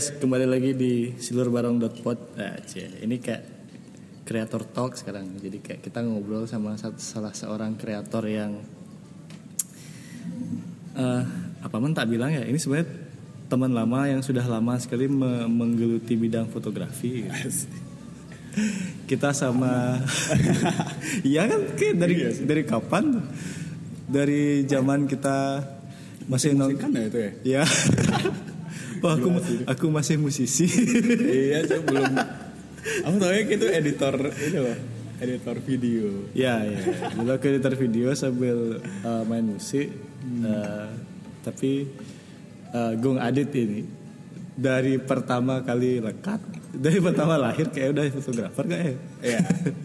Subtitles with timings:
[0.00, 2.32] guys, kembali lagi di silurbarong.pod.
[2.40, 2.56] Nah,
[3.04, 3.42] ini kayak
[4.24, 5.36] kreator talk sekarang.
[5.36, 8.64] Jadi kayak kita ngobrol sama satu, salah seorang kreator yang
[10.96, 11.22] eh
[11.60, 12.48] apa men tak bilang ya.
[12.48, 12.88] Ini sebenarnya
[13.52, 17.28] teman lama yang sudah lama sekali me- menggeluti bidang fotografi.
[19.04, 20.00] kita sama
[21.28, 22.16] Iya kan kayak dari
[22.48, 23.20] dari kapan?
[24.08, 25.60] Dari zaman kita
[26.24, 27.64] masih nong kan ya itu ya Ya.
[29.00, 29.28] Wah, aku
[29.64, 30.68] aku masih musisi.
[31.48, 32.12] iya coba belum
[32.80, 34.78] aku tahu ya itu editor ini loh
[35.20, 36.80] editor video ya, ya.
[37.12, 39.92] Dulu aku editor video sambil uh, main musik.
[40.40, 40.88] Uh,
[41.40, 41.88] tapi
[42.72, 43.84] uh, Gung Adit ini
[44.56, 46.40] dari pertama kali lekat,
[46.84, 48.94] dari pertama lahir kayak udah fotografer gak ya?
[49.24, 49.40] iya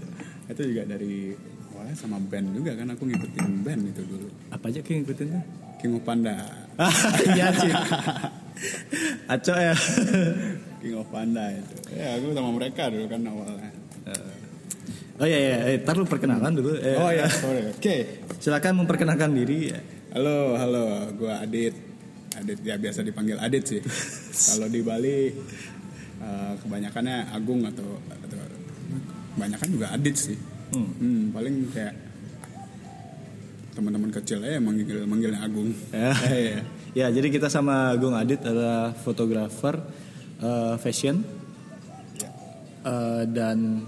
[0.51, 1.31] itu juga dari
[1.71, 5.43] awalnya sama band juga kan aku ngikutin band itu dulu Apa aja kayak ngikutin tuh?
[5.85, 6.33] King of Panda
[7.37, 7.71] Iya sih.
[9.29, 9.77] Aco ya.
[10.81, 11.75] King of Panda itu.
[11.93, 13.69] Ya aku sama mereka dulu kan awalnya.
[15.15, 16.75] Oh iya iya, eh, tar lu perkenalan dulu.
[16.75, 17.69] Eh, oh ya sorry.
[17.69, 18.25] Oke.
[18.41, 19.69] Silakan memperkenalkan diri.
[20.11, 21.13] halo halo.
[21.15, 21.77] Gua Adit.
[22.33, 23.81] Adit ya biasa dipanggil Adit sih.
[24.49, 25.29] Kalau di Bali
[26.19, 28.41] eh, kebanyakannya Agung atau atau
[29.37, 30.37] kebanyakan juga Adit sih.
[30.73, 30.91] Hmm.
[30.97, 32.04] Hmm, paling kayak
[33.75, 35.75] teman-teman kecil ya manggil manggilnya Agung.
[35.91, 36.15] Ya.
[36.31, 36.59] Eh, iya.
[36.95, 39.83] Ya, jadi kita sama Gung Adit adalah fotografer
[40.39, 41.43] eh, fashion
[42.85, 43.81] Eh, dan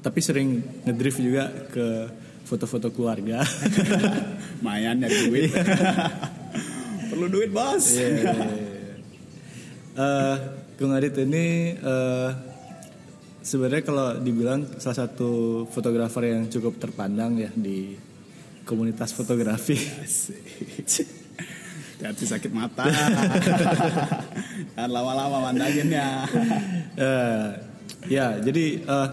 [0.00, 2.08] tapi sering ngedrift juga ke
[2.48, 3.44] foto-foto keluarga.
[4.64, 5.52] Mayan nyari duit.
[7.12, 7.92] Perlu duit bos.
[7.92, 8.56] Iya, iya, iya.
[10.00, 10.36] Eh,
[10.80, 12.30] Gung Adit ini eh,
[13.44, 17.92] sebenarnya kalau dibilang salah satu fotografer yang cukup terpandang ya di
[18.68, 19.80] komunitas fotografi.
[21.98, 22.84] Hati sakit mata.
[24.76, 26.28] Kan lama-lama mandaginnya.
[26.94, 27.46] Eh,
[28.12, 29.08] ya, jadi eh,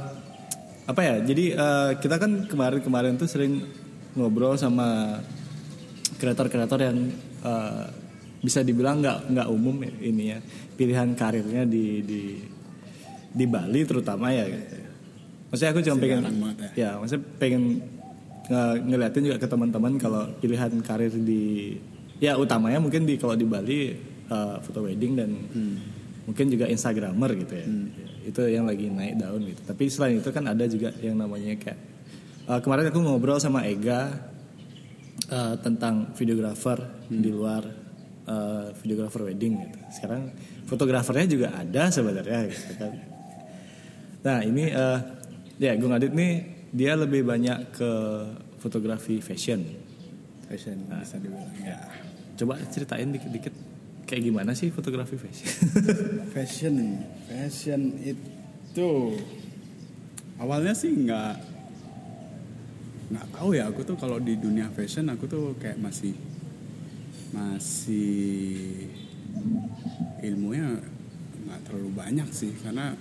[0.86, 1.16] apa ya?
[1.24, 3.66] Jadi eh, kita kan kemarin-kemarin tuh sering
[4.14, 5.18] ngobrol sama
[6.22, 6.98] kreator-kreator yang
[7.42, 7.86] eh,
[8.46, 10.40] bisa dibilang nggak nggak umum ya, ini ya
[10.78, 12.22] pilihan karirnya di di
[13.34, 14.46] di Bali terutama ya.
[15.50, 17.64] Maksudnya aku cuma pengen banget ya, maksudnya pengen
[18.48, 21.76] nge- ngeliatin juga ke teman-teman kalau pilihan karir di
[22.18, 23.80] ya utamanya mungkin di kalau di Bali
[24.62, 25.30] foto wedding dan
[26.26, 27.66] mungkin juga instagramer gitu ya.
[28.26, 29.62] Itu yang lagi naik daun gitu.
[29.62, 31.78] Tapi selain itu kan ada juga yang namanya kayak
[32.50, 34.10] eh, kemarin aku ngobrol sama Ega
[35.30, 37.62] eh, tentang videografer di luar
[38.26, 39.78] eh, videografer wedding gitu.
[39.94, 40.34] Sekarang
[40.66, 42.92] fotografernya juga ada sebenarnya gitu kan.
[44.26, 45.00] Nah ini eh,
[45.62, 47.92] ya Gung Adit nih dia lebih banyak ke
[48.60, 49.64] fotografi fashion.
[50.52, 51.80] Fashion bisa dibilang ya.
[52.36, 53.56] Coba ceritain dikit-dikit
[54.04, 55.50] kayak gimana sih fotografi fashion?
[56.36, 56.76] Fashion,
[57.32, 59.16] fashion itu
[60.36, 61.34] awalnya sih nggak
[63.06, 66.12] nggak tahu ya aku tuh kalau di dunia fashion aku tuh kayak masih
[67.32, 68.86] masih
[70.20, 70.76] ilmunya
[71.46, 72.94] nggak terlalu banyak sih karena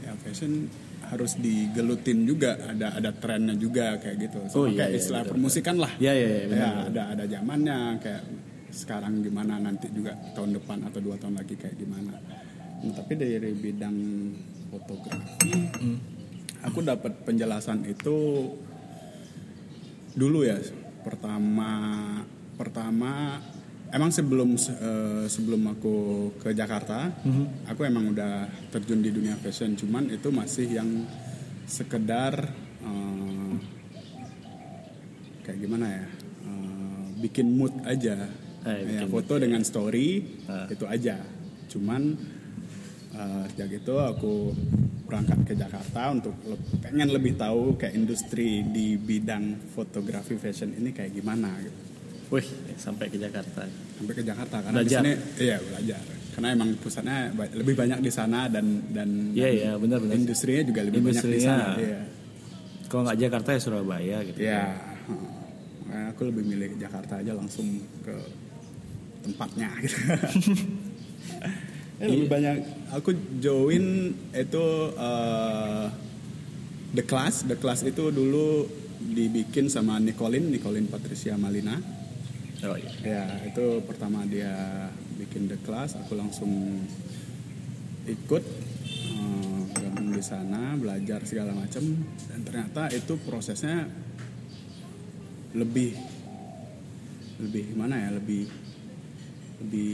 [0.00, 0.72] ya fashion
[1.14, 4.38] harus digelutin juga ada ada trennya juga kayak gitu.
[4.50, 5.92] Sama Oh, iya, kayak iya, istilah benar, permusikan lah.
[5.96, 8.22] Iya, iya, iya, ya ada ada zamannya kayak
[8.74, 12.18] sekarang gimana nanti juga tahun depan atau dua tahun lagi kayak gimana.
[12.82, 13.96] Nah, tapi dari bidang
[14.68, 15.98] fotografi Hmm.
[16.60, 18.50] aku dapat penjelasan itu
[20.14, 20.58] dulu ya.
[21.06, 21.70] Pertama
[22.54, 23.38] pertama
[23.94, 25.96] emang sebelum eh, sebelum aku
[26.36, 27.14] ke Jakarta
[27.64, 30.90] aku emang udah terjun di dunia fashion cuman itu masih yang
[31.64, 32.50] sekedar
[32.80, 33.52] eh,
[35.42, 36.04] kayak gimana ya
[36.42, 38.18] eh, bikin mood aja
[38.64, 40.64] Eh, ya, foto dengan story Ah.
[40.66, 41.20] itu aja
[41.68, 42.16] cuman
[43.12, 44.56] eh, sejak itu aku
[45.04, 50.90] berangkat ke Jakarta untuk le- pengen lebih tahu kayak industri di bidang fotografi fashion ini
[50.90, 51.76] kayak gimana gitu.
[52.32, 53.68] Wih sampai ke Jakarta.
[53.94, 56.00] Sampai ke Jakarta karena di sini iya belajar
[56.34, 57.18] karena emang pusatnya
[57.54, 60.14] lebih banyak di sana dan dan Iya dan iya benar-benar.
[60.18, 62.00] industrinya juga lebih banyak di sana iya
[62.84, 64.38] Kalau nggak Jakarta ya Surabaya gitu.
[64.38, 64.62] Iya.
[64.70, 65.30] heeh.
[65.84, 67.66] Makanya aku lebih milih Jakarta aja langsung
[68.02, 68.14] ke
[69.20, 69.96] tempatnya gitu.
[71.94, 72.56] Eh, lebih banyak
[72.90, 73.84] aku join
[74.32, 75.86] itu eh,
[76.94, 78.66] The Class, The Class itu dulu
[79.00, 81.78] dibikin sama Nicolin, Nicolin Patricia Malina.
[82.64, 82.90] Oh iya.
[83.04, 84.52] Ya, itu pertama dia
[85.20, 86.80] bikin The Class, aku langsung
[88.04, 88.44] ikut
[89.74, 91.84] gabung di sana, belajar segala macam
[92.28, 93.84] dan ternyata itu prosesnya
[95.52, 95.92] lebih
[97.40, 98.48] lebih gimana ya, lebih
[99.60, 99.92] lebih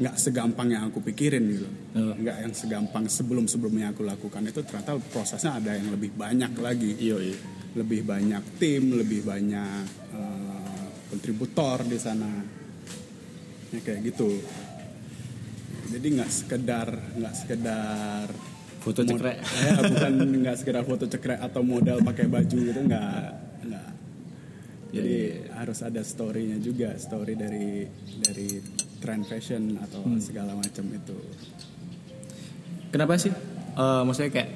[0.00, 2.14] nggak segampang yang aku pikirin gitu Oh.
[2.14, 6.94] nggak yang segampang sebelum sebelumnya aku lakukan itu ternyata prosesnya ada yang lebih banyak lagi
[6.96, 7.36] Iya iya.
[7.74, 9.84] lebih banyak tim lebih banyak
[10.14, 10.39] eh,
[11.10, 12.30] kontributor di sana
[13.70, 14.30] ya kayak gitu
[15.90, 18.26] jadi nggak sekedar nggak sekedar
[18.80, 19.36] Foto cekrek.
[19.36, 23.24] ya, bukan nggak sekedar foto cekrek atau modal pakai baju gitu nggak
[23.62, 23.88] nggak
[24.90, 25.18] jadi
[25.52, 27.84] harus ada storynya juga story dari
[28.16, 28.48] dari
[28.96, 30.16] trend fashion atau Hmm.
[30.16, 31.18] segala macam itu
[32.90, 33.30] Kenapa sih?
[33.70, 34.50] Eh, maksudnya kayak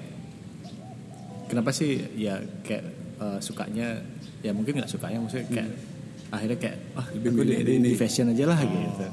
[1.46, 2.84] kenapa sih ya kayak
[3.16, 4.02] eh, sukanya
[4.40, 5.70] ya mungkin nggak sukanya maksudnya kayak
[6.34, 9.06] akhirnya kayak ah Lebih aku di, di, di fashion aja lah gitu.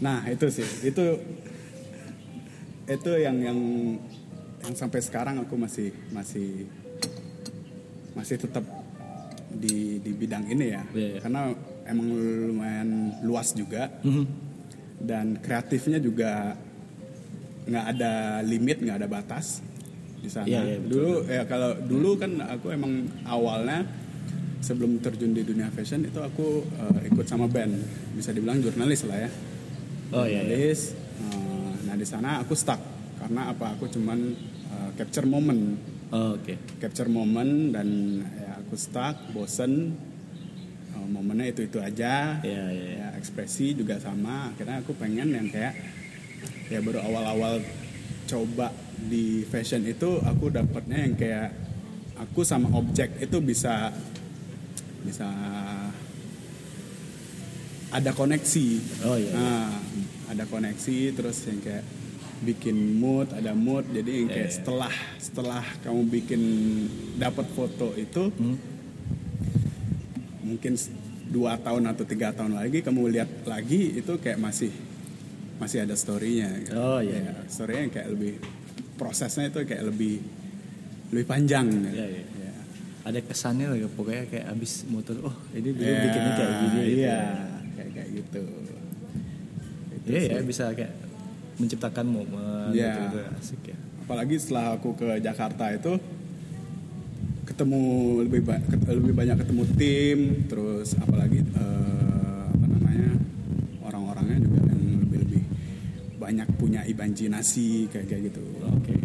[0.00, 1.04] Nah itu sih itu
[2.88, 3.58] itu yang yang
[4.58, 6.64] yang sampai sekarang aku masih masih
[8.12, 8.64] masih tetap
[9.48, 11.18] di di bidang ini ya Iya, iya.
[11.20, 11.40] karena
[11.84, 12.06] emang
[12.48, 12.88] lumayan
[13.22, 14.24] luas juga Mhm.
[15.00, 16.56] dan kreatifnya juga
[17.64, 18.12] nggak ada
[18.42, 19.60] limit nggak ada batas
[20.18, 20.90] di sana Iya, iya, betul.
[20.90, 22.92] dulu ya kalau dulu kan aku emang
[23.24, 23.84] awalnya
[24.58, 27.72] sebelum terjun di dunia fashion itu aku eh, ikut sama band
[28.12, 29.30] bisa dibilang jurnalis lah ya
[30.08, 30.40] Oh iya.
[30.40, 30.48] iya.
[30.48, 30.80] jurnalis
[31.18, 32.78] Eh, nah di sana aku stuck
[33.18, 34.18] karena apa aku cuman
[34.68, 35.78] eh, capture moment
[36.08, 36.56] Oh, Oke.
[36.80, 37.88] capture moment dan
[38.34, 39.92] ya aku stuck bosen
[40.88, 42.64] Eh, momennya itu itu aja Iya iya.
[42.72, 42.88] iya.
[42.96, 45.76] ya ekspresi juga sama akhirnya aku pengen yang kayak
[46.66, 47.60] ya baru awal-awal
[48.24, 51.48] coba di fashion itu aku dapatnya yang kayak
[52.16, 53.92] aku sama objek itu bisa
[55.00, 55.26] bisa
[57.88, 58.66] ada koneksi
[59.02, 59.34] Oh, iya, iya.
[59.34, 59.68] Nah,
[60.28, 61.84] ada koneksi terus yang kayak
[62.38, 64.56] bikin mood ada mood jadi yang kayak Iya, iya.
[64.60, 66.42] setelah setelah kamu bikin
[67.16, 68.58] dapat foto itu Hmm?
[70.44, 70.72] mungkin
[71.28, 74.72] dua tahun atau tiga tahun lagi kamu lihat lagi itu kayak masih
[75.58, 76.72] masih ada storynya gitu.
[76.72, 77.20] Oh, iya.
[77.20, 78.38] Ya, storynya kayak lebih
[78.96, 80.22] prosesnya itu kayak lebih
[81.12, 81.88] lebih panjang gitu.
[81.90, 82.47] Iya, iya.
[83.08, 83.10] Ya.
[83.10, 86.98] Ada kesannya lah pokoknya kayak abis motor oh ini dulu Ya, bikinnya kayak gini gitu.
[86.98, 87.18] iya
[87.72, 88.42] kayak kayak gitu
[89.88, 90.92] Itu Iya ya bisa kayak
[91.56, 92.92] menciptakan momen Iya.
[92.92, 93.76] gitu, gitu asik ya.
[94.04, 95.92] apalagi setelah aku ke Jakarta itu
[97.44, 97.80] ketemu
[98.22, 103.08] lebih ba- lebih banyak ketemu tim terus apalagi eh, apa namanya
[103.82, 105.42] orang-orangnya juga yang lebih lebih
[106.14, 108.96] banyak punya imajinasi kayak kayak gitu Oke.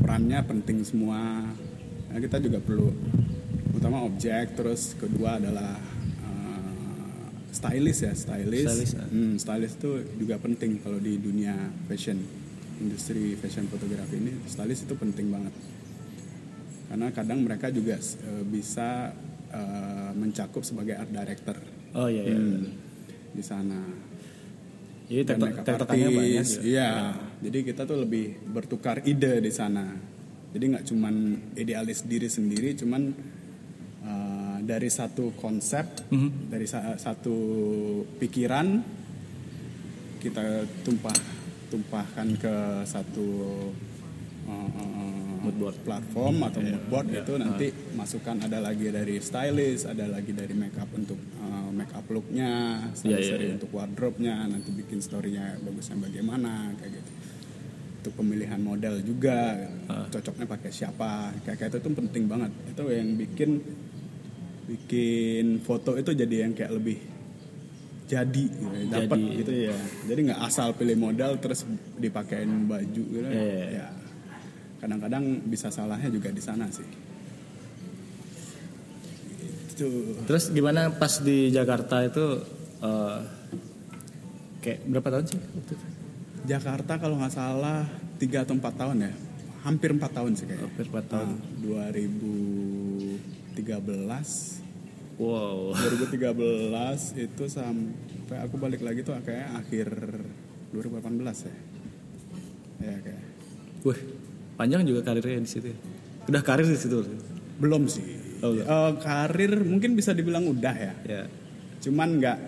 [0.00, 1.44] perannya penting semua
[2.08, 2.92] Nah, kita juga perlu
[3.82, 5.74] utama objek terus kedua adalah
[6.22, 9.08] eh, stylist ya stylist Stylist, ah.
[9.10, 9.90] Hmm, stylist itu
[10.22, 11.58] juga penting kalau di dunia
[11.90, 12.22] fashion
[12.78, 15.54] industri fashion fotografi ini stylist itu penting banget
[16.88, 19.10] karena kadang mereka juga eh, bisa
[19.50, 21.58] eh, mencakup sebagai art director
[21.92, 22.36] Oh iya iya.
[22.40, 22.72] Hmm,
[23.36, 23.80] di sana
[25.12, 26.40] Jadi tektokannya banyak.
[26.40, 26.60] ya.
[26.64, 26.90] Iya.
[27.44, 29.92] Jadi kita tuh lebih bertukar ide di sana.
[30.56, 31.14] Jadi nggak cuman
[31.52, 33.31] idealis diri sendiri, cuman uh,
[34.62, 36.48] dari satu konsep, Mhm.
[36.48, 37.36] dari sa- satu
[38.16, 38.66] pikiran
[40.18, 41.16] kita tumpah
[41.66, 42.54] tumpahkan ke
[42.84, 43.28] satu
[44.44, 47.20] uh, uh, platform atau Iya, mood board iya.
[47.24, 47.66] itu nanti
[47.96, 53.34] masukan ada lagi dari stylist, ada lagi dari makeup untuk uh, makeup looknya, stylist iya,
[53.34, 53.54] dari iya.
[53.56, 57.10] untuk wardrobe-nya, nanti bikin story-nya bagusnya bagaimana kayak gitu.
[58.02, 59.54] Untuk pemilihan model juga,
[59.86, 60.06] Ah.
[60.10, 62.50] cocoknya pakai siapa, kayak kayak itu tuh penting banget.
[62.68, 63.50] Itu yang bikin
[64.66, 66.98] bikin foto itu jadi yang kayak lebih
[68.12, 69.38] jadi gitu, dapat Jadi.
[69.40, 69.78] gitu ya.
[70.04, 71.64] Jadi nggak asal pilih model terus
[71.96, 73.24] dipakein baju gitu.
[73.24, 73.64] Iya.
[73.72, 73.88] Ya.
[74.84, 76.84] Kadang-kadang bisa salahnya juga di sana sih.
[79.72, 79.88] Itu.
[80.28, 82.44] Terus gimana pas di Jakarta itu
[82.84, 83.18] eh,
[84.60, 85.40] kayak berapa tahun sih?
[86.44, 87.88] Jakarta kalau nggak salah
[88.20, 89.12] 3 atau 4 tahun ya.
[89.62, 90.68] Hampir 4 tahun sih kayaknya.
[90.68, 91.28] Hampir 4 tahun.
[91.32, 91.40] Nah,
[93.54, 94.60] 2013
[95.20, 95.76] Wow.
[95.76, 96.34] 2013
[97.20, 99.88] itu sampai aku balik lagi tuh kayak akhir
[100.72, 101.54] 2018 ya.
[102.82, 103.22] Ya kayak.
[103.84, 104.00] Wih,
[104.56, 105.68] panjang juga karirnya di situ.
[105.68, 105.76] ya?
[106.26, 107.04] Udah karir di situ.
[107.60, 108.02] Belum sih.
[108.42, 108.66] Oh, belum.
[108.66, 110.92] Eh, karir mungkin bisa dibilang udah ya.
[111.06, 111.22] Ya.
[111.78, 112.38] Cuman nggak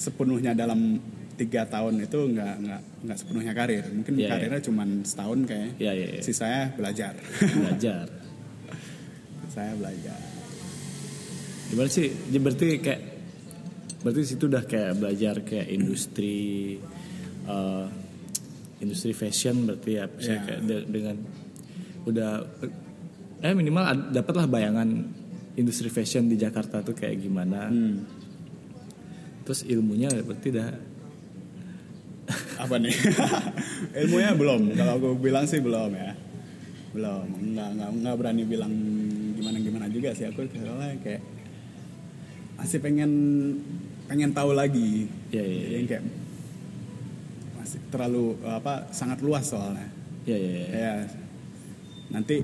[0.00, 0.98] sepenuhnya dalam
[1.36, 3.84] tiga tahun itu nggak nggak nggak sepenuhnya karir.
[3.86, 4.30] Mungkin Iya, iya.
[4.34, 5.68] karirnya cuman setahun kayak.
[5.78, 6.22] Iya, iya, iya.
[6.24, 7.14] Sisanya belajar.
[7.38, 8.06] Belajar.
[9.50, 10.18] Saya belajar.
[11.68, 12.06] Gimana sih?
[12.08, 13.02] Jadi berarti kayak
[14.00, 16.78] berarti situ udah kayak belajar kayak industri
[17.44, 17.86] eh,
[18.80, 20.40] industri fashion berarti ya bisa Iya.
[20.40, 21.16] kayak de- dengan
[22.00, 22.30] udah
[23.40, 24.88] eh minimal dapatlah bayangan
[25.52, 27.68] industri fashion di Jakarta tuh kayak gimana.
[27.68, 28.06] Hmm.
[29.42, 30.68] Terus ilmunya berarti udah
[32.56, 32.94] apa nih
[34.04, 36.12] ilmunya belum kalau aku bilang sih belum ya
[36.92, 37.26] belum
[37.56, 38.70] nggak nggak nggak berani bilang
[39.90, 40.26] juga sih.
[40.30, 41.22] Aku soalnya kayak
[42.56, 43.12] masih pengen
[44.10, 45.06] pengen tahu lagi.
[45.30, 46.04] Iya, iya, Jadi kayak
[47.60, 49.86] masih terlalu apa sangat luas soalnya.
[50.26, 50.92] Ya ya ya ya
[52.10, 52.42] nanti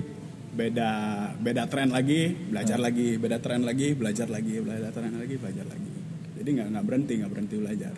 [0.57, 0.91] beda
[1.37, 5.91] beda tren lagi belajar lagi beda tren lagi belajar lagi belajar tren lagi belajar lagi.
[6.39, 7.93] Jadi nggak nggak berhenti nggak berhenti belajar.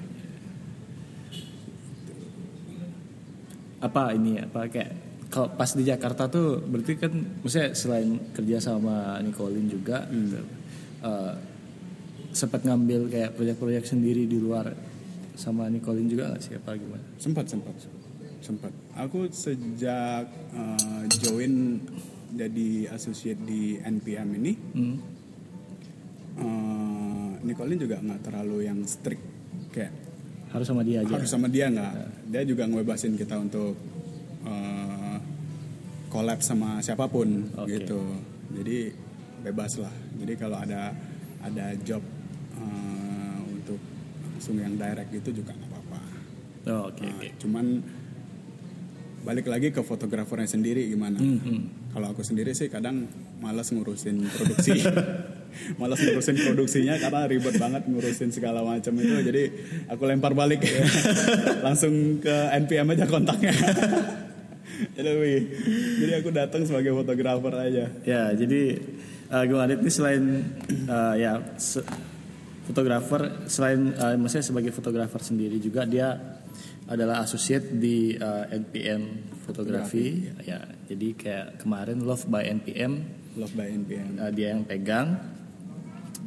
[3.80, 9.18] Apa ini apa kayak kalau pas di Jakarta tuh berarti kan maksudnya selain kerja sama
[9.20, 10.42] Nicolin juga gitu,
[11.02, 11.34] eh,
[12.32, 14.74] sempat ngambil kayak proyek-proyek sendiri di luar
[15.34, 17.06] sama Nicolin juga nggak sih apa gimana?
[17.16, 17.74] sempat sempat
[18.40, 21.78] sempat aku sejak eh, join
[22.30, 24.98] jadi associate di NPM ini Hmm.
[26.36, 29.24] eh, Nicolin juga nggak terlalu yang strict
[29.70, 29.94] kayak
[30.50, 31.14] Harus sama dia aja.
[31.14, 31.94] harus sama dia nggak
[32.28, 33.78] dia juga ngebebasin kita untuk
[36.10, 37.80] collab sama siapa pun Oke.
[37.80, 38.02] gitu.
[38.54, 38.92] Jadi
[39.46, 39.94] bebas lah.
[40.20, 40.92] Jadi kalau ada
[41.40, 42.02] ada job
[42.58, 43.80] eh, untuk
[44.36, 46.00] langsung yang direct gitu juga nggak apa-apa.
[46.70, 47.28] Oh, oke Nah, oke.
[47.40, 47.66] cuman
[49.20, 51.20] balik lagi ke fotografernya sendiri gimana?
[51.20, 51.62] Hmm, hmm.
[51.92, 53.08] kalau aku sendiri sih kadang
[53.40, 54.80] malas ngurusin produksi.
[55.82, 59.18] Malas ngurusin produksinya karena ribet banget ngurusin segala macam itu.
[59.18, 59.44] Jadi
[59.90, 60.62] aku lempar balik.
[61.66, 63.50] Langsung ke NPM aja kontaknya
[66.02, 67.86] jadi aku datang sebagai fotografer aja.
[68.04, 68.80] Ya, jadi
[69.30, 70.24] uh, Gung Adit ini selain
[70.88, 71.86] uh, ya se-
[72.70, 76.16] fotografer, selain uh, maksudnya sebagai fotografer sendiri juga dia
[76.90, 80.26] adalah associate di uh, NPM fotografi.
[80.46, 85.16] Ya, jadi kayak kemarin Love by NPM love by NPM uh, dia yang pegang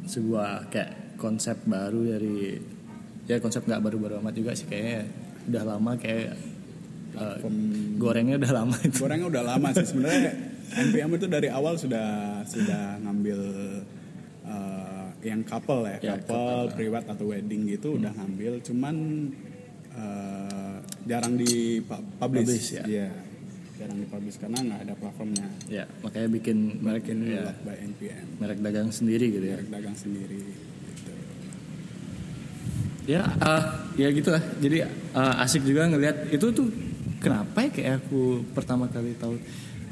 [0.07, 2.59] sebuah kayak konsep baru dari
[3.29, 5.07] ya konsep nggak baru-baru amat juga sih kayaknya
[5.47, 6.35] udah lama kayak
[7.15, 7.37] uh,
[7.95, 8.97] gorengnya udah lama itu.
[8.99, 10.31] gorengnya udah lama sih sebenarnya
[10.73, 12.07] NPM itu dari awal sudah
[12.43, 13.39] sudah ngambil
[14.43, 18.95] eh, yang couple ya, Ya, couple, privat atau wedding gitu udah ngambil cuman
[19.89, 22.83] eh, jarang di pu- publish, Publish, ya.
[22.83, 23.09] Iya,
[23.75, 28.57] jarang dipublish karena nggak ada platformnya Ya, makanya bikin merek bikin ya, by NPM merek
[28.59, 29.57] dagang sendiri gitu ya.
[29.57, 31.11] merek dagang sendiri gitu.
[33.03, 33.63] Ya, eh,
[33.99, 34.43] ya gitu lah.
[34.57, 36.67] Jadi eh, asik juga ngelihat itu tuh
[37.23, 39.39] kenapa ya kayak aku pertama kali tahu.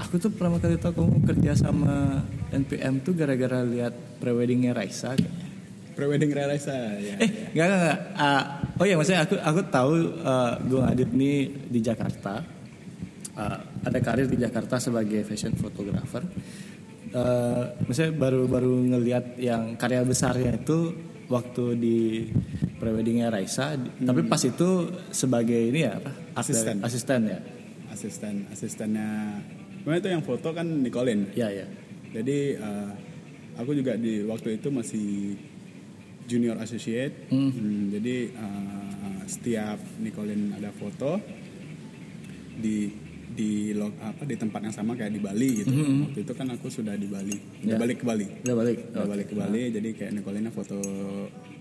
[0.02, 5.16] Aku tuh pertama kali tahu kamu kerja sama NPM tuh gara-gara lihat preweddingnya Raisa.
[5.16, 5.48] kayaknya.
[5.92, 7.80] prewedding Raisa ya Eh, enggak enggak.
[7.80, 8.00] enggak.
[8.16, 8.44] Ah,
[8.80, 11.38] oh ya maksudnya aku aku tahu eh, Gung Adit nih
[11.70, 12.42] di Jakarta.
[13.32, 16.24] Ah, ada karir di Jakarta sebagai fashion photographer.
[17.12, 20.96] Eh, maksudnya baru-baru ngelihat yang karya besarnya itu
[21.28, 21.98] waktu di
[22.80, 23.76] preweddingnya Raisa.
[23.78, 26.12] Tapi pas itu sebagai ini ya apa?
[26.34, 26.78] Asisten.
[26.78, 27.40] direct- Asisten ya.
[27.88, 29.10] asisten asistennya
[29.82, 31.66] Cuma itu yang foto kan Nicolin Ya ya.
[32.12, 32.90] Jadi eh,
[33.56, 35.36] aku juga di waktu itu masih
[36.24, 37.28] junior associate.
[37.28, 38.82] Hmm, jadi eh,
[39.26, 41.18] setiap Nicolin ada foto
[42.54, 42.92] di
[43.32, 45.72] di log, apa di tempat yang sama kayak di Bali gitu.
[45.72, 47.36] Waktu itu kan aku sudah di Bali.
[47.64, 47.80] Udah Ya.
[47.80, 48.28] balik ke Bali.
[48.44, 48.78] Udah balik.
[48.86, 49.10] Udah Oke.
[49.10, 49.64] balik ke Bali.
[49.72, 50.78] Jadi kayak Nicolina foto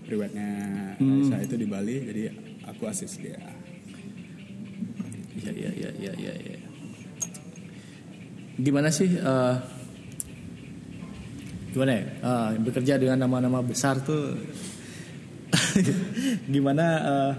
[0.03, 0.49] priwetnya
[0.97, 1.95] Raisa itu di Bali.
[2.03, 2.21] Jadi
[2.65, 3.39] aku asis dia.
[5.41, 6.33] Iya iya iya iya iya.
[6.53, 6.59] Ya.
[8.57, 9.09] Gimana sih?
[9.09, 9.55] eh,
[11.71, 12.03] gimana ya?
[12.03, 14.37] Eh, bekerja dengan nama-nama besar tuh
[16.53, 16.85] gimana?
[17.01, 17.33] eh,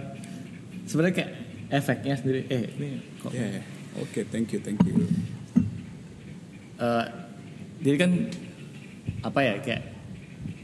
[0.83, 1.33] Sebenarnya kayak
[1.73, 2.41] efeknya sendiri.
[2.51, 3.31] Eh ini kok?
[3.33, 3.63] Ya, ya.
[3.97, 5.07] Oke, thank you, thank you.
[6.77, 7.07] eh,
[7.81, 8.11] jadi kan
[9.23, 9.83] apa ya kayak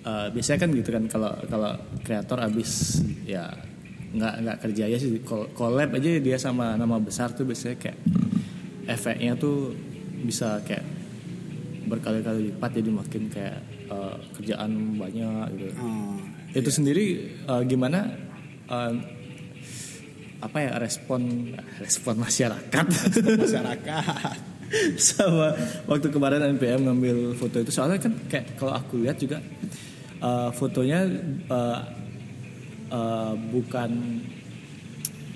[0.02, 3.46] eh, biasanya kan gitu kan kalau kalau kreator abis ya
[4.14, 5.20] nggak nggak kerja ya sih.
[5.54, 7.98] Collab aja dia sama nama besar tuh biasanya kayak
[8.88, 9.76] efeknya tuh
[10.24, 10.84] bisa kayak
[11.88, 15.72] berkali-kali lipat jadi makin kayak eh, kerjaan banyak gitu.
[15.80, 16.20] Ah,
[16.52, 17.04] itu sendiri
[17.48, 18.08] eh, gimana
[18.68, 18.92] eh,
[20.38, 22.86] apa ya respon respon masyarakat?
[23.42, 24.36] Masyarakat.
[25.00, 25.56] sama
[25.88, 29.40] waktu kemarin NPM ngambil foto itu soalnya kan kayak kalau aku lihat juga
[30.20, 31.08] uh, fotonya
[31.48, 31.78] uh,
[32.90, 33.90] uh, bukan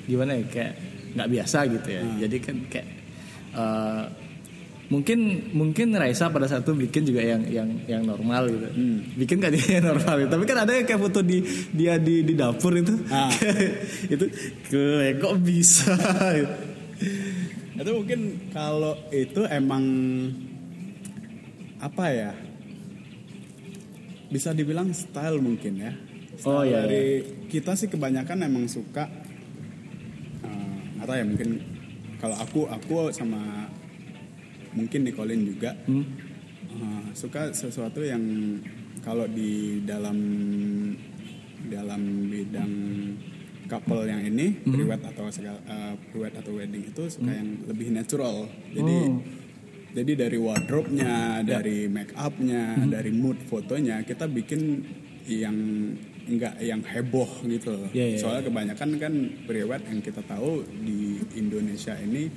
[0.07, 0.75] gimana ya kayak
[1.17, 2.03] nggak biasa gitu ya.
[2.27, 2.89] Jadi kan kayak
[3.55, 4.05] uh,
[4.93, 5.19] mungkin
[5.57, 8.69] mungkin Raisa pada saat itu bikin juga yang yang yang normal gitu.
[9.17, 10.31] Bikin kan dia yang normal gitu.
[10.37, 11.41] tapi kan ada yang kayak foto di
[11.73, 12.93] dia di di dapur itu.
[13.09, 13.33] Ah.
[14.15, 14.25] itu
[14.69, 15.97] ke kok bisa?
[17.83, 19.83] Itu mungkin kalau itu emang
[21.83, 22.31] apa ya
[24.31, 25.91] bisa dibilang style mungkin ya
[26.43, 29.07] Oh, iya, dari kita sih kebanyakan emang suka
[30.43, 31.63] uh, atau ya mungkin
[32.19, 33.71] kalau aku aku sama
[34.73, 36.05] mungkin Nicolin juga Hmm.
[36.73, 38.23] uh, suka sesuatu yang
[39.03, 40.17] kalau di dalam
[41.63, 42.73] dalam bidang
[43.69, 44.73] couple yang ini Hmm.
[44.73, 49.21] priwet atau segala uh, priwet atau wedding itu suka yang lebih natural jadi Oh.
[49.93, 52.91] jadi dari wardrobe-nya dari make up-nya Hmm.
[52.91, 54.83] dari mood fotonya kita bikin
[55.23, 55.55] yang
[56.25, 57.91] enggak yang heboh gitu loh.
[57.91, 60.99] Iya, iya, soalnya kebanyakan kan priwet yang kita tahu di
[61.35, 62.31] Indonesia ini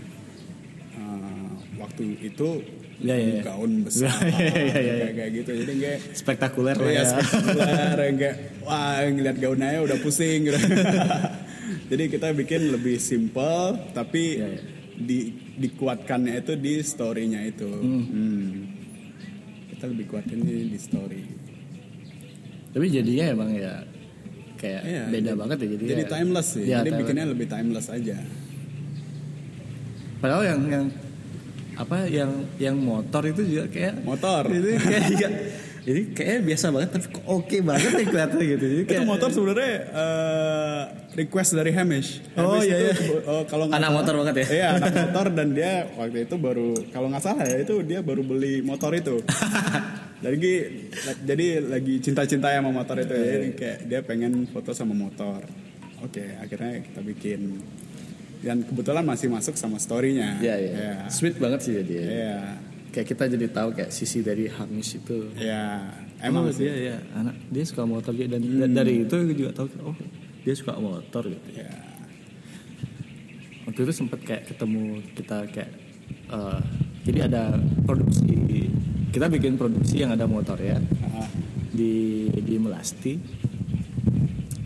[0.96, 2.50] uh, waktu itu
[2.96, 3.42] Iya, iya, iya.
[3.44, 4.94] gaun besar Iya, iya, iya, iya.
[4.96, 7.04] kayak, kayak gitu jadi enggak Spektakuler lah ya ya.
[7.06, 10.56] spektakuler enggak wah ngeliat gaunnya udah pusing gitu.
[11.92, 14.60] jadi kita bikin lebih simple tapi Iya, iya.
[14.96, 15.20] di
[15.56, 18.64] dikuatkannya itu di story-nya itu Hmm.
[19.70, 21.22] kita lebih kuatin di story
[22.76, 23.74] Tapi jadinya emang ya
[24.56, 25.84] kayak Iya, beda jadi- banget ya jadi.
[25.88, 27.00] jadi ya- timeless sih Iya, jadi timeless.
[27.02, 28.18] bikinnya lebih timeless aja
[30.18, 30.86] Padahal yang yang
[31.76, 35.28] apa yang yang motor itu juga kayak motor itu kayak juga
[35.86, 38.66] jadi kayak biasa banget tapi oke banget ya kelihatannya gitu.
[38.66, 40.82] Jadi itu kayak motor sebenarnya eh,
[41.16, 42.10] request dari Hamish.
[42.34, 42.94] Oh, Hamish iya, itu iya.
[42.98, 44.46] kebo- oh, kalau Anak salah- motor banget ya?
[44.50, 48.22] Iya, anak motor dan dia waktu itu baru kalau nggak salah ya itu dia baru
[48.22, 49.22] beli motor itu.
[50.32, 50.54] jadi
[51.28, 53.34] jadi lagi cinta-cinta sama motor itu Iya, ya.
[53.36, 55.44] Jadi kayak dia pengen foto sama motor.
[56.02, 57.60] Oke, akhirnya kita bikin.
[58.46, 60.38] Dan kebetulan masih masuk sama story-nya.
[60.38, 60.74] Iya iya.
[60.74, 60.94] Iya.
[61.10, 62.06] Sweet banget sih dia.
[62.06, 62.38] Iya.
[62.94, 65.34] Kayak kita jadi tahu kayak sisi dari Hamis itu.
[65.36, 65.90] Iya.
[66.22, 66.70] Emang oh, sih.
[66.70, 69.96] dia ya anak dia suka motor juga dan da- dari itu juga tahu oh
[70.48, 71.48] dia suka motor gitu.
[71.58, 71.74] Iya.
[73.66, 75.72] Waktu itu sempat kayak ketemu kita kayak
[76.30, 76.62] eh,
[77.06, 77.44] jadi ada
[77.86, 78.70] produksi
[79.16, 80.76] kita bikin produksi yang ada motor ya
[81.72, 83.16] di di Melasti.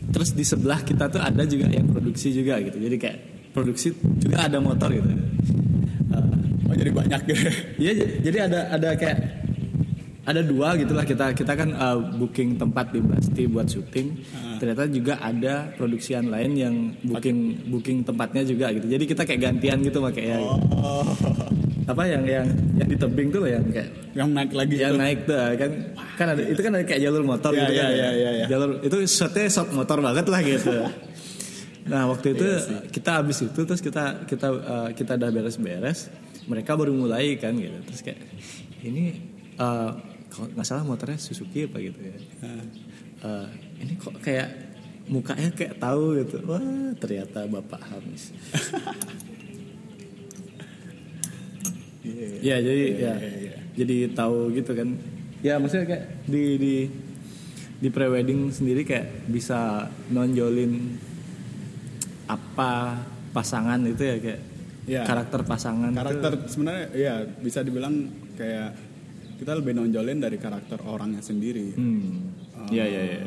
[0.09, 2.81] Terus di sebelah kita tuh ada juga yang produksi juga gitu.
[2.81, 3.17] Jadi kayak
[3.53, 5.05] produksi juga ada motor gitu.
[6.69, 7.41] Oh jadi banyak gitu.
[7.83, 7.91] Iya,
[8.25, 9.17] jadi ada ada kayak
[10.29, 14.07] ada dua gitulah kita kita kan uh, booking tempat di Blasti buat syuting.
[14.61, 18.85] Ternyata juga ada produksian lain yang booking booking tempatnya juga gitu.
[18.85, 21.05] Jadi kita kayak gantian gitu makanya Oh.
[21.89, 22.45] apa yang yang
[22.77, 25.01] yang di tebing tuh loh yang kayak Yang naik lagi yang itu.
[25.01, 25.71] naik tuh kan
[26.17, 27.91] kan ada itu kan ada kayak jalur motor Iya, gitu iya, kan.
[27.97, 28.45] iya, iya, iya.
[28.45, 30.73] Jalur itu shotnya shot motor banget lah gitu.
[31.89, 36.13] Nah waktu itu Iya kita habis itu terus kita kita uh, kita udah beres-beres,
[36.45, 37.73] mereka baru mulai kan gitu.
[37.89, 38.19] Terus kayak
[38.85, 39.17] ini
[39.57, 39.97] uh,
[40.29, 42.17] kalau nggak salah motornya Suzuki apa gitu ya.
[43.25, 43.49] Uh,
[43.81, 44.53] ini kok kayak
[45.09, 46.37] mukanya kayak tahu gitu.
[46.45, 46.61] Wah
[47.01, 48.29] ternyata Bapak Hamis.
[51.99, 52.27] Iya.
[52.39, 53.55] Ya jadi ya iya, iya.
[53.75, 54.95] jadi tahu gitu kan.
[55.39, 56.75] Ya maksudnya kayak di di
[57.79, 60.99] di prewedding sendiri kayak bisa nonjolin
[62.25, 64.41] apa pasangan itu ya kayak
[64.89, 65.05] Iya.
[65.05, 65.99] karakter pasangan itu.
[66.01, 68.73] karakter sebenarnya ya bisa dibilang kayak
[69.37, 72.33] kita lebih nonjolin dari karakter orangnya sendiri Hmm.
[72.67, 73.19] Eh, Iya iya iya.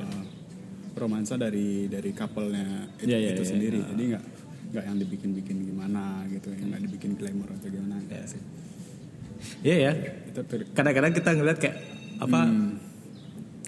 [0.93, 2.67] romansa dari dari couple-nya
[2.99, 3.89] itu, Iya, iya, itu iya, sendiri iya.
[3.89, 4.25] jadi nggak
[4.73, 8.43] nggak yang dibikin-bikin gimana gitu nggak dibikin glamour atau gimana enggak sih
[9.61, 9.93] Iya ya.
[10.71, 11.75] Kadang-kadang kita ngeliat kayak
[12.19, 12.79] apa Hmm.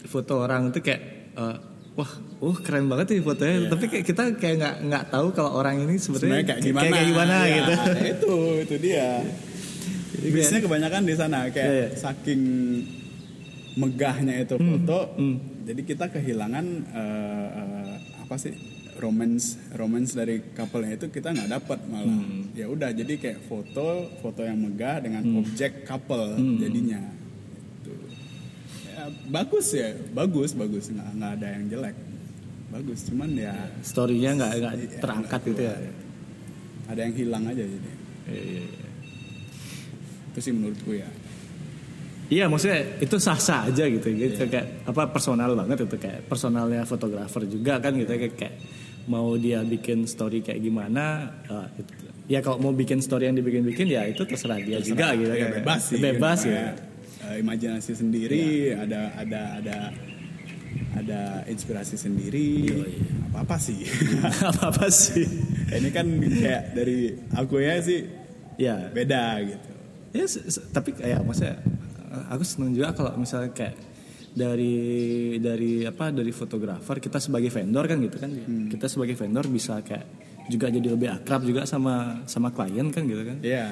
[0.06, 1.02] foto orang itu kayak
[1.34, 1.56] eh,
[1.92, 3.66] wah, uh keren banget nih fotonya.
[3.66, 7.34] Tapi kayak kita kayak nggak nggak tahu kalau orang ini sebenarnya kayak gimana kayak, gimana
[7.42, 7.74] Ya, gitu.
[8.06, 9.08] itu itu dia
[10.24, 11.88] biasanya kebanyakan di sana kayak Iya, iya.
[11.92, 12.42] saking
[13.74, 15.36] megahnya itu foto hmm.
[15.66, 18.54] jadi kita kehilangan eh, eh, apa sih
[18.96, 22.10] romance romance dari couple-nya itu kita nggak dapat malah.
[22.10, 22.50] Hmm.
[22.52, 26.58] ya udah jadi kayak foto foto yang megah dengan objek couple Hmm.
[26.58, 27.00] jadinya.
[27.78, 27.92] Gitu.
[28.88, 30.88] ya, bagus ya bagus bagus.
[30.88, 31.96] Nggak nggak ada yang jelek.
[32.70, 35.74] Bagus cuman ya Storynya nggak nggak Iya, terangkat gitu ya.
[36.84, 37.90] ada yang hilang aja jadi.
[38.24, 38.88] Iya, iya, iya.
[40.28, 41.06] itu sih menurutku ya.
[42.24, 44.08] Iya maksudnya itu sah-sah aja gitu.
[44.08, 45.94] Gitu kayak apa personal banget itu.
[45.94, 48.54] Kayak personalnya fotografer juga kan gitu kayak, kayak
[49.06, 53.84] mau dia bikin story kayak gimana eh, itu- ya kalau mau bikin story yang dibikin-bikin
[53.86, 55.98] ya itu terserah dia juga gitu ya, kan bebas sih.
[55.98, 56.72] Bebas gitu, ya.
[57.24, 59.76] Eh, imajinasi sendiri ada ada ada
[60.94, 62.70] ada inspirasi sendiri.
[63.30, 63.82] Apa apa sih.
[64.50, 65.26] Apa apa sih.
[65.68, 68.06] Ini kan kayak dari aku ya sih.
[68.56, 68.88] Ya.
[68.88, 69.68] Beda gitu.
[70.14, 70.24] Ya
[70.70, 71.58] tapi kayak maksudnya
[72.30, 73.74] aku seneng juga kalau misalnya kayak
[74.34, 74.74] dari
[75.38, 78.30] dari apa dari fotografer kita sebagai vendor kan gitu kan.
[78.66, 80.04] Kita sebagai vendor bisa kayak
[80.50, 83.38] juga jadi lebih akrab juga sama sama klien kan gitu kan.
[83.40, 83.70] Iya.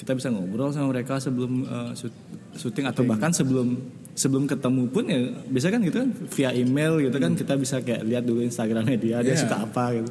[0.00, 2.24] Kita bisa ngobrol sama mereka sebelum shoot-
[2.56, 3.76] syuting atau bahkan sebelum
[4.16, 7.36] sebelum ketemu pun ya bisa kan gitu kan via email gitu kan.
[7.36, 9.44] Kita bisa kayak lihat dulu Instagramnya dia dia Iya.
[9.44, 10.10] suka apa gitu.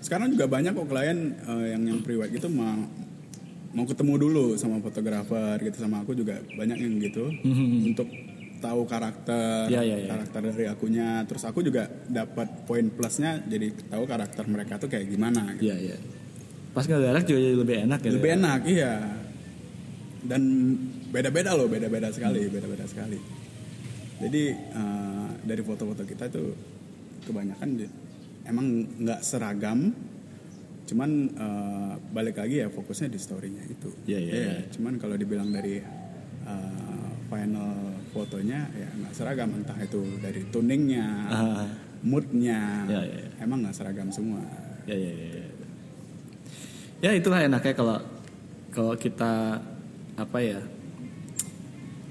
[0.00, 2.80] Sekarang juga banyak kok klien eh, yang yang pre gitu mau
[3.76, 7.28] mau ketemu dulu sama fotografer gitu sama aku juga banyak yang gitu.
[7.84, 8.08] Untuk
[8.58, 10.08] tahu karakter Ya, ya, ya.
[10.12, 15.06] karakter dari akunya terus aku juga dapat poin plusnya jadi tahu karakter mereka tuh kayak
[15.08, 15.70] gimana gitu.
[15.72, 15.96] Iya iya.
[16.76, 16.84] Pas
[17.24, 18.10] juga jadi lebih enak ya.
[18.12, 18.92] lebih enak iya
[20.26, 20.42] dan
[21.08, 23.16] beda-beda loh beda-beda sekali beda-beda sekali
[24.20, 26.52] jadi eh, dari foto-foto kita tuh
[27.24, 27.68] kebanyakan
[28.44, 28.66] emang
[29.00, 29.94] nggak seragam
[30.86, 34.52] cuman eh, balik lagi ya fokusnya di storynya itu Iya, iya, iya.
[34.70, 35.80] cuman kalau dibilang dari
[36.46, 37.72] eh, final
[38.16, 41.68] fotonya ya nggak seragam entah itu dari tuningnya Ah.
[42.00, 43.28] moodnya Iya, iya, iya.
[43.40, 44.40] emang nggak seragam semua
[44.86, 45.28] Ya ya ya.
[45.34, 45.44] Ya,
[47.02, 47.98] ya itulah enaknya kalau
[48.70, 49.60] kalau kita
[50.16, 50.60] apa ya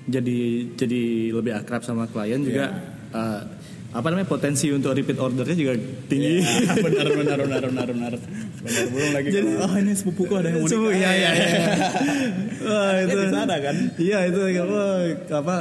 [0.06, 0.38] jadi
[0.76, 2.70] jadi lebih akrab sama klien juga
[3.10, 3.41] eh,
[3.89, 5.74] apa namanya potensi untuk repeat ordernya juga
[6.06, 6.44] tinggi.
[6.44, 8.13] Iya, benar benar benar benar benar
[8.60, 11.00] benar belum lagi Jadi- oh ini sepupuku ada yang mau Sepupu, nikah.
[11.00, 11.48] iya, iya, iya.
[12.68, 14.82] Wah, Ya, itu di sana kan Iya itu apa
[15.32, 15.56] apa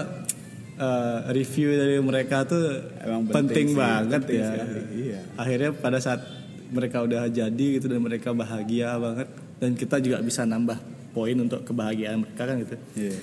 [0.76, 2.64] eh, review dari mereka tuh
[2.98, 4.48] Emang penting, penting sih, banget penting ya.
[4.50, 5.20] sekali, iya.
[5.34, 6.20] Akhirnya pada saat
[6.68, 10.78] mereka udah jadi gitu dan mereka bahagia banget dan kita juga bisa nambah
[11.10, 12.74] poin untuk kebahagiaan mereka kan gitu.
[12.98, 13.18] Iya.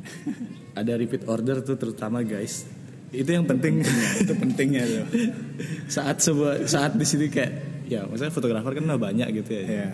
[0.80, 2.64] Ada repeat order tuh terutama guys.
[3.10, 3.82] Itu yang penting
[4.16, 5.04] itu pentingnya tuh
[5.98, 7.52] saat sebuah saat di sini kayak
[7.90, 9.62] ya maksudnya fotografer kan udah banyak gitu ya.
[9.66, 9.88] Iya.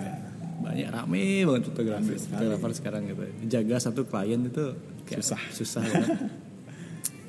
[0.63, 3.25] Banyak rame banget fotografer fotografer sekarang gitu.
[3.51, 4.65] Jaga satu klien itu
[5.09, 5.43] kayak Susah.
[5.51, 6.11] susah banget.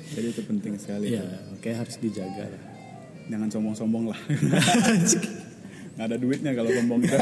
[0.08, 2.62] jadi itu penting sekali Iya, oke harus dijaga lah.
[3.26, 4.20] jangan sombong-sombong lah
[5.94, 7.16] nggak ada duitnya kalau sombong kita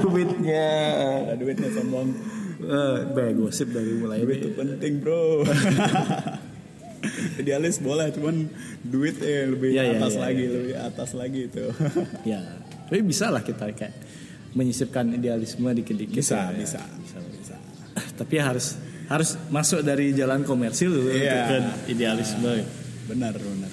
[0.00, 0.70] duitnya.
[1.26, 2.08] ada duitnya sombong
[2.62, 5.42] Eh, banyak gosip dari mulai duit itu penting bro
[7.42, 8.46] idealis boleh cuman
[8.80, 10.52] duit eh lebih iya, atas iya, lagi iya.
[10.54, 11.64] lebih atas lagi itu
[12.30, 12.38] Ya,
[12.86, 13.90] tapi bisa lah kita kayak
[14.54, 16.14] menyisipkan idealisme dikit-dikit.
[16.14, 16.54] bisa ya.
[16.54, 17.56] bisa bisa bisa
[18.14, 18.78] Tapi harus
[19.12, 22.52] harus masuk dari jalan komersil dulu untuk ke idealisme.
[23.04, 23.72] benar benar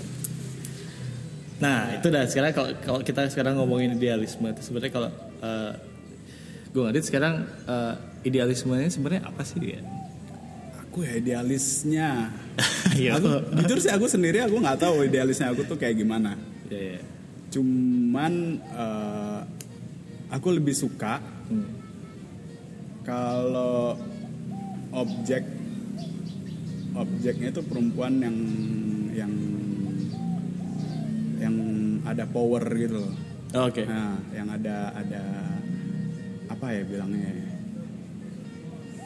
[1.60, 5.72] Nah itu dah sekarang kalau kalau kita sekarang ngomongin idealisme itu sebenarnya kalau uh,
[6.70, 9.82] gue ngadit sekarang eh, idealismenya sebenarnya apa sih ya?
[10.80, 12.10] aku ya idealisnya
[12.96, 13.18] Iya.
[13.18, 16.38] aku jujur sih aku sendiri aku nggak tahu idealisnya aku tuh kayak gimana
[16.70, 17.02] Ya, ya.
[17.50, 19.40] cuman eh,
[20.30, 21.66] aku lebih suka Hmm.
[23.02, 23.98] kalau
[24.92, 25.44] objek
[26.94, 28.38] objeknya itu perempuan yang
[29.14, 29.34] yang
[31.40, 31.56] yang
[32.04, 33.14] ada power gitu loh
[33.50, 33.82] Oh, Oke.
[33.82, 35.24] nah yang ada ada
[36.54, 37.50] apa ya bilangnya ya?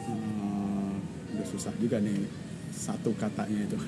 [0.04, 0.92] Eh,
[1.32, 2.28] udah susah juga nih
[2.68, 3.80] satu katanya itu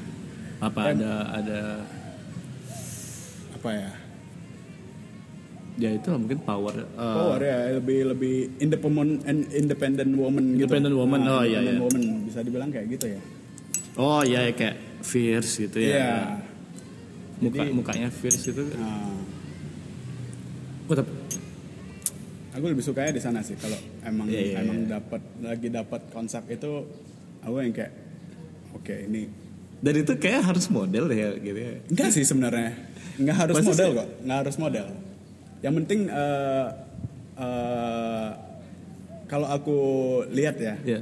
[0.56, 1.60] Apa ada ada
[3.52, 3.90] apa ya
[5.76, 6.72] ya itu lah mungkin power.
[6.72, 11.00] eh, power ya lebih lebih independent independent woman Independent gitu.
[11.00, 11.84] woman, oh, iya, independent iya.
[11.84, 13.20] woman bisa dibilang kayak gitu ya
[13.96, 15.88] Oh iya ya, kayak fierce gitu ya.
[15.88, 16.10] Iya.
[17.38, 18.60] Muka Jadi- mukanya fierce itu.
[20.84, 21.12] Oh, tapi
[22.52, 26.00] aku lebih suka ya di sana sih kalau emang Iya, iya, emang dapat lagi dapat
[26.08, 26.88] konsep itu
[27.40, 27.92] aku yang kayak
[28.72, 29.28] oke ini
[29.76, 31.72] dan itu kayak harus model deh ya, gitu ya.
[31.86, 32.72] enggak sih sebenarnya
[33.16, 33.96] nggak harus Pasti model sih.
[33.96, 34.86] kok nggak harus model
[35.66, 36.66] yang penting eh,
[37.36, 38.28] eh,
[39.26, 39.76] kalau aku
[40.30, 41.00] lihat ya Iya.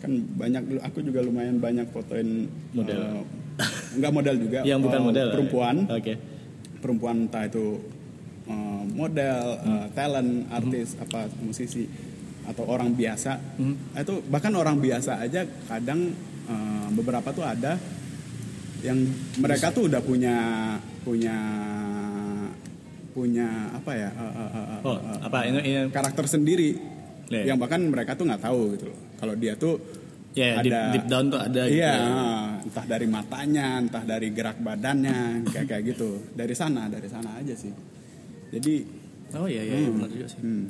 [0.00, 2.96] kan banyak dulu aku juga lumayan banyak fotoin Model.
[2.96, 3.22] eh,
[3.92, 5.28] enggak model juga Yang bukan eh, model.
[5.30, 6.14] perempuan Oke.
[6.80, 7.66] perempuan entah itu
[8.46, 11.84] eh, model eh, talent artis apa musisi
[12.40, 13.36] atau orang biasa
[13.94, 16.16] itu bahkan orang biasa aja kadang
[16.48, 17.76] eh, beberapa tuh ada
[18.80, 18.96] yang
[19.36, 20.36] mereka tuh udah punya
[21.04, 21.36] punya
[23.10, 26.70] punya apa ya eh, eh, eh, eh, Oh, eh, apa ini, ini karakter sendiri
[27.26, 27.46] Iya.
[27.46, 29.78] yang bahkan mereka tuh nggak tahu gitu loh kalau dia tuh
[30.30, 31.78] ya deep, deep down tuh ada gitu.
[31.78, 32.06] iya ya.
[32.60, 37.54] entah dari matanya entah dari gerak badannya kayak kayak gitu dari sana dari sana aja
[37.54, 37.70] sih
[38.50, 38.74] jadi
[39.30, 40.38] Oh iya iya, iya, benar juga sih.
[40.38, 40.64] hmm,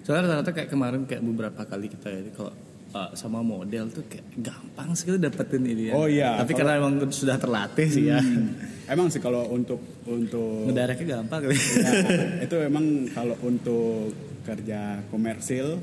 [0.00, 2.52] Soalnya rata-rata kayak kemarin kayak beberapa kali kita ya kalau
[2.92, 5.92] uh, sama model tuh kayak gampang sekali dapetin ini ya.
[5.94, 8.20] Oh iya, Tapi kalau- karena emang sudah terlatih sih ya.
[8.90, 11.40] emang sih kalau untuk untuk Ngedareknya gampang.
[11.46, 11.54] Ya,
[12.42, 14.10] itu emang kalau untuk
[14.42, 15.78] kerja komersil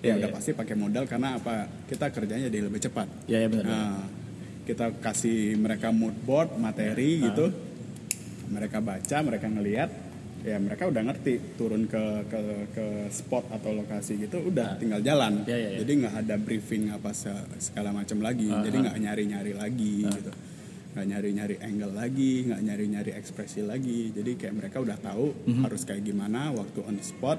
[0.00, 0.36] ya Iya, udah iya.
[0.36, 1.68] pasti pakai modal karena apa?
[1.84, 3.08] Kita kerjanya jadi lebih cepat.
[3.28, 3.96] Iya, iya, benar, Nah,
[4.64, 7.32] kita kasih mereka mood board materi Ah.
[7.32, 7.46] gitu.
[8.50, 9.90] Mereka baca mereka ngelihat
[10.40, 12.00] ya mereka udah ngerti turun ke
[12.32, 12.40] ke
[12.72, 15.44] ke spot atau lokasi gitu udah tinggal jalan.
[15.44, 15.78] Iya, iya, iya.
[15.84, 18.48] jadi nggak ada briefing apa se- segala macam lagi.
[18.48, 18.82] Ah, jadi ah.
[18.88, 20.32] nggak nyari nyari lagi gitu
[20.90, 25.62] nggak nyari-nyari angle lagi nggak nyari-nyari ekspresi lagi jadi kayak mereka udah tahu Mhm.
[25.62, 27.38] harus kayak gimana waktu on the spot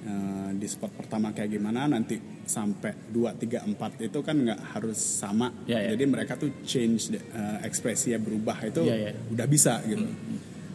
[0.00, 4.96] Eh, di spot pertama kayak gimana nanti sampai 2, 3, 4 itu kan nggak harus
[4.96, 5.92] sama Ya, ya.
[5.92, 9.12] jadi mereka tuh change deh, eh, ekspresinya berubah itu Ya, ya.
[9.28, 10.08] udah bisa gitu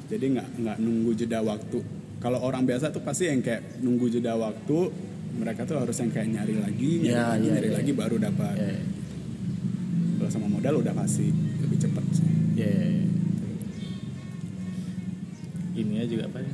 [0.05, 1.81] jadi nggak nggak nunggu jeda waktu
[2.21, 4.93] kalau orang biasa tuh pasti yang kayak nunggu jeda waktu
[5.35, 7.75] mereka tuh harus yang kayak nyari lagi nyari Ya, lagi ya, nyari ya.
[7.81, 8.81] lagi baru dapat Ya, ya.
[10.15, 11.33] kalau sama modal udah pasti
[11.65, 12.25] lebih cepat sih
[12.55, 13.03] Ya, ya, ya.
[15.75, 16.51] Ininya juga apa ya?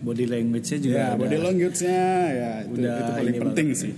[0.00, 3.92] Body language-nya juga ya body language-nya ya itu, udah itu paling ini penting banget sih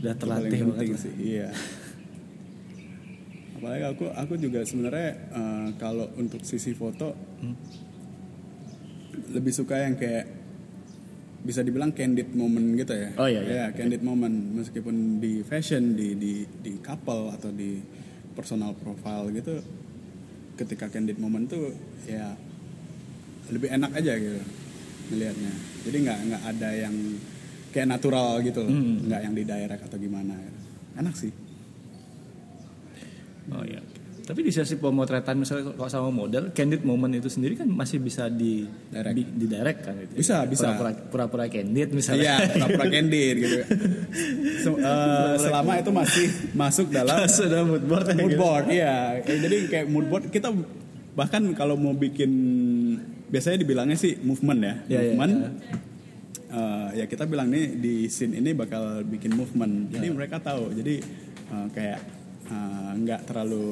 [0.00, 0.98] udah Itu terlatih paling banget penting lah.
[0.98, 1.48] sih iya
[3.52, 7.56] apalagi aku aku juga sebenarnya eh, kalau untuk sisi foto Hmm.
[9.30, 10.28] lebih suka yang kayak
[11.40, 13.52] bisa dibilang candid moment gitu ya Oh, iya, iya.
[13.54, 17.80] Ya, candid moment meskipun di fashion di di di couple atau di
[18.32, 19.60] personal profile gitu
[20.54, 21.72] ketika candid moment tuh
[22.04, 22.36] ya
[23.48, 24.40] lebih enak aja gitu
[25.08, 26.94] melihatnya jadi nggak nggak ada yang
[27.70, 29.06] kayak natural gitu loh Hmm.
[29.06, 30.34] nggak yang di direct atau gimana
[30.94, 31.32] enak sih
[33.50, 33.79] Oh iya.
[34.30, 38.30] Tapi di sesi pemotretan misalnya kalau sama model, candid moment itu sendiri kan masih bisa
[38.30, 39.10] di Direct.
[39.12, 40.14] di, di direct kan itu.
[40.14, 40.70] Bisa, bisa.
[41.10, 42.22] Pura-pura, candid misalnya.
[42.22, 43.58] iya pura-pura candid gitu
[44.60, 48.38] So, eh, selama itu masih masuk dalam Sudah mood board aja mood gitu.
[48.38, 50.54] board iya Eh, jadi kayak mood board kita
[51.10, 52.30] bahkan kalau mau bikin
[53.26, 55.32] biasanya dibilangnya sih movement ya iya, movement
[56.50, 60.94] eh, ya kita bilang nih di scene ini bakal bikin movement jadi mereka tahu jadi
[61.50, 61.98] eh, kayak
[62.50, 63.68] eh, nggak terlalu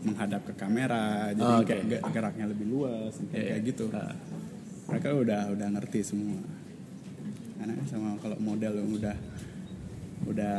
[0.00, 1.66] menghadap ke kamera jadi Oh, oke.
[1.66, 3.66] kayak ge- geraknya lebih luas kayak, kayak iya.
[3.66, 4.14] gitu Ah.
[4.86, 6.38] mereka udah udah ngerti semua
[7.56, 9.16] karena sama kalau model yang udah
[10.24, 10.58] udah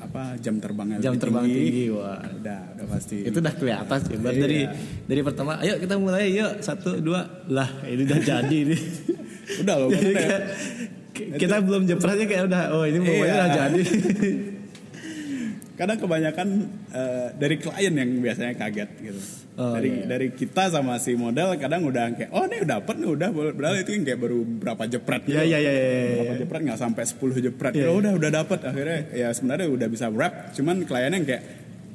[0.00, 2.16] apa jam terbangnya Jam lebih terbang tinggi, wah.
[2.22, 4.14] udah udah pasti Itu udah kelihatan sih.
[4.14, 4.32] Iya.
[4.32, 4.60] dari
[5.04, 8.76] dari pertama, ayo kita mulai yuk satu dua lah ini udah jadi ini.
[9.62, 9.88] udah loh
[11.12, 13.20] kita belum jepretnya kayak udah oh ini Iya.
[13.22, 13.82] udah jadi.
[15.82, 16.48] kadang kebanyakan
[16.94, 20.08] eh, dari klien yang biasanya kaget gitu Oh, dari iya.
[20.08, 23.76] dari kita sama si model kadang udah kayak oh ini udah dapet nih udah padahal
[23.84, 25.72] itu yang kayak baru berapa jepret gitu Iya iya iya.
[25.76, 26.40] iya, berapa iya.
[26.40, 27.84] jepret nggak sampai 10 jepret Iya.
[27.84, 31.42] Ya udah udah dapet akhirnya ya sebenarnya udah bisa wrap cuman kliennya yang kayak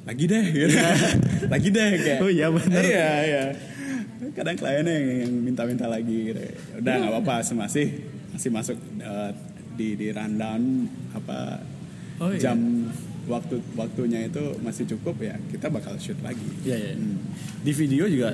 [0.06, 0.76] lagi deh gitu
[1.52, 2.82] lagi deh kayak Oh iya, bener.
[2.86, 3.42] iya iya
[4.38, 6.38] kadang kliennya yang, yang minta-minta lagi gitu
[6.78, 7.86] udah nggak apa-apa masih
[8.38, 9.30] masih masuk eh,
[9.74, 11.58] di di rundown apa
[12.18, 12.50] Oh, iya.
[12.50, 12.58] jam
[13.28, 16.92] waktu waktunya itu masih cukup ya kita bakal shoot lagi Iya iya.
[16.94, 17.20] Hmm.
[17.58, 18.32] Di video juga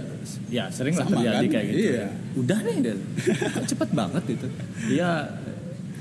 [0.48, 1.50] ya sering lah terjadi kan?
[1.50, 1.80] kayak gitu.
[1.90, 2.06] Iya.
[2.34, 2.98] Udah nih dan
[3.64, 4.46] cepet banget itu.
[4.90, 5.10] Iya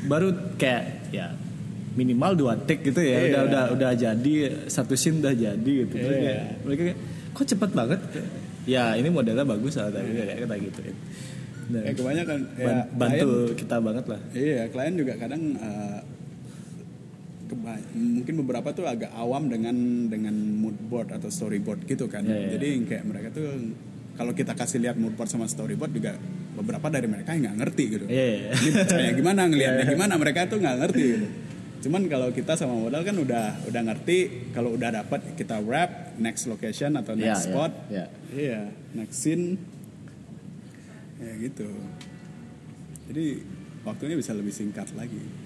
[0.03, 1.27] baru kayak ya
[1.93, 3.25] minimal dua take gitu ya Iya.
[3.25, 4.33] udah udah udah jadi
[4.65, 6.09] satu scene udah jadi gitu Iya.
[6.09, 6.99] kayak, mereka kayak
[7.31, 7.99] kok cepet banget
[8.65, 10.95] ya ini modelnya bagus lah tadi kayak kata gitu ya.
[11.63, 16.03] Dan ya kebanyakan ya, ban- bantu klien- kita banget lah Iya, klien juga kadang keba-
[17.93, 19.75] mungkin beberapa tuh agak awam dengan
[20.09, 22.23] dengan mood board atau storyboard gitu kan.
[22.25, 22.49] Iya, iya.
[22.57, 23.45] Jadi kayak mereka tuh
[24.13, 26.17] kalau kita kasih lihat mood board sama storyboard juga
[26.53, 28.05] beberapa dari mereka yang nggak ngerti gitu.
[28.09, 28.49] Iya, iya.
[28.53, 31.27] Ini bacanya gimana, ngelihatnya gimana, mereka tuh nggak ngerti gitu.
[31.83, 34.17] Cuman kalau kita sama modal kan udah udah ngerti,
[34.55, 38.05] kalau udah dapat kita wrap next location atau Iya, next iya, spot, iya.
[38.31, 38.61] iya,
[38.95, 39.59] next scene,
[41.19, 41.67] ya gitu.
[43.11, 43.25] Jadi
[43.83, 45.42] waktunya bisa lebih singkat lagi.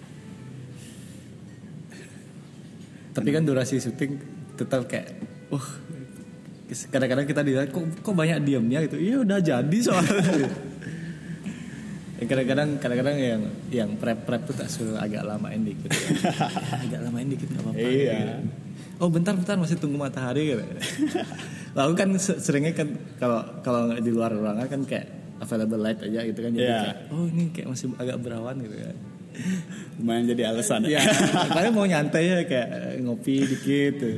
[3.17, 4.21] Tapi kan durasi syuting
[4.53, 5.17] tetap kayak
[5.49, 5.65] wah
[6.93, 9.01] kadang-kadang kita dilihat kok kok banyak diamnya gitu.
[9.01, 10.21] Iya udah jadi soalnya.
[12.21, 13.41] Ya, kadang-kadang kadang-kadang yang
[13.73, 15.89] yang prep prep tuh tak suruh agak lamain dikit.
[16.86, 17.82] Agak lamain dikit nggak apa-apa.
[17.82, 18.21] Iya.
[18.97, 20.62] oh bentar bentar masih tunggu matahari gitu.
[21.77, 25.10] Lalu kan se- seringnya kan kalau kalau di luar ruangan kan kayak
[25.41, 26.51] available light aja gitu kan.
[26.53, 26.80] Jadi Iya.
[26.84, 28.95] kayak oh ini kayak masih agak berawan gitu kan
[30.02, 30.86] Lumayan jadi alasan.
[30.86, 31.02] Iya,
[31.50, 34.17] makanya mau nyantai ya kayak eh, ngopi dikit tuh.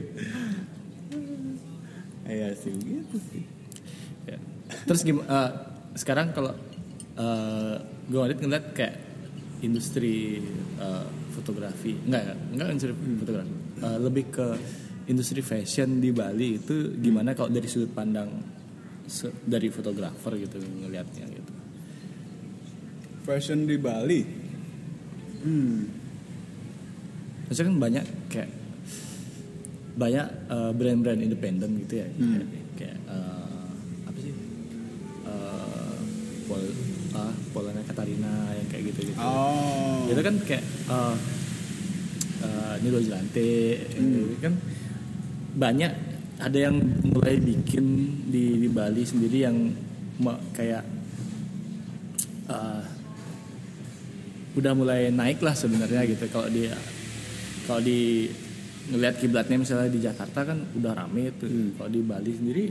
[2.29, 3.43] Iya sih gitu sih.
[4.29, 4.37] Ya.
[4.85, 5.67] Terus gimana?
[5.97, 6.55] sekarang kalau
[7.19, 7.75] uh,
[8.07, 8.95] gue ngeliat ngeliat kayak
[9.59, 10.39] industri
[10.79, 11.05] eh,
[11.35, 14.47] fotografi, enggak enggak, industri fotografi, Eh, lebih ke
[15.07, 18.27] industri fashion di Bali itu gimana kalau dari sudut pandang
[19.47, 21.53] dari fotografer gitu ngelihatnya gitu.
[23.23, 24.21] Fashion di Bali.
[25.43, 25.87] Hmm.
[27.47, 28.49] Maksudnya kan banyak kayak
[29.99, 32.47] banyak eh, brand-brand independen gitu ya, kayak,
[32.79, 33.67] kayak eh,
[34.07, 34.33] apa sih?
[35.27, 35.97] Eh,
[36.47, 36.61] Pol,
[37.17, 39.19] ah, Polana Katarina yang kayak gitu gitu.
[39.19, 40.07] Oh.
[40.07, 41.15] Itu kan kayak eh
[42.43, 43.51] uh, Nilo Jelante
[43.91, 44.53] gitu kan
[45.59, 45.91] banyak
[46.39, 47.85] ada yang mulai bikin
[48.31, 49.75] di, di Bali sendiri yang
[50.55, 50.87] kayak
[52.47, 52.83] uh,
[54.59, 56.27] udah mulai naik lah sebenarnya gitu.
[56.27, 56.67] Kalau di
[57.65, 58.27] kalau di
[58.89, 61.73] ngelihat kiblatnya misalnya di Jakarta kan udah rame tuh.
[61.79, 62.65] Kalau di Bali sendiri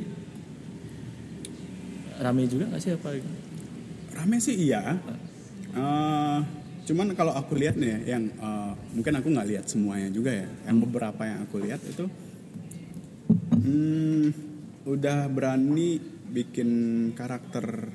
[2.18, 3.08] rame juga nggak sih apa
[4.18, 4.98] Rame sih iya.
[5.78, 6.38] Eh,
[6.90, 10.48] cuman kalau aku lihat nih ya, yang eh, mungkin aku nggak lihat semuanya juga ya.
[10.66, 12.04] Yang beberapa yang aku lihat itu
[13.54, 14.24] hmm,
[14.90, 16.70] udah berani bikin
[17.14, 17.88] karakter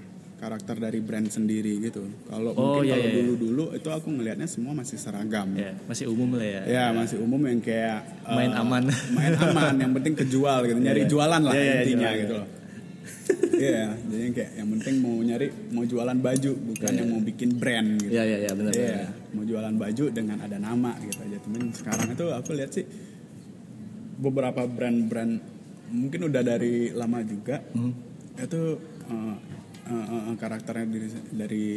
[0.43, 2.03] karakter dari brand sendiri gitu.
[2.25, 3.17] Kalau Oh, mungkin iya, kalau iya, iya.
[3.23, 5.47] dulu-dulu itu aku ngelihatnya semua masih seragam.
[5.55, 8.83] ya masih umum lah ya Ya masih umum yang kayak Main aman.
[9.15, 11.09] main aman yang penting kejual gitu nyari Iya.
[11.09, 12.49] jualan lah Iya, iya, intinya gitu loh
[13.53, 17.13] Iya, jadi kayak yang penting mau nyari mau jualan baju bukan Iya, yang iya.
[17.13, 18.11] mau bikin brand gitu.
[18.11, 18.71] Iya iya iya benar.
[18.73, 18.99] Iya,
[19.31, 21.37] mau jualan baju dengan ada nama gitu aja.
[21.39, 22.83] Cuman sekarang itu aku lihat sih
[24.15, 25.33] beberapa brand-brand
[25.89, 27.93] mungkin udah dari lama juga Hmm.
[28.35, 28.61] itu
[29.05, 29.35] eh,
[30.01, 31.67] eh, karakternya dari, dari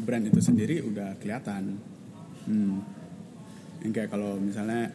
[0.00, 1.76] brand itu sendiri udah kelihatan.
[2.46, 2.78] Hmm.
[3.80, 4.92] Yang kayak kalau misalnya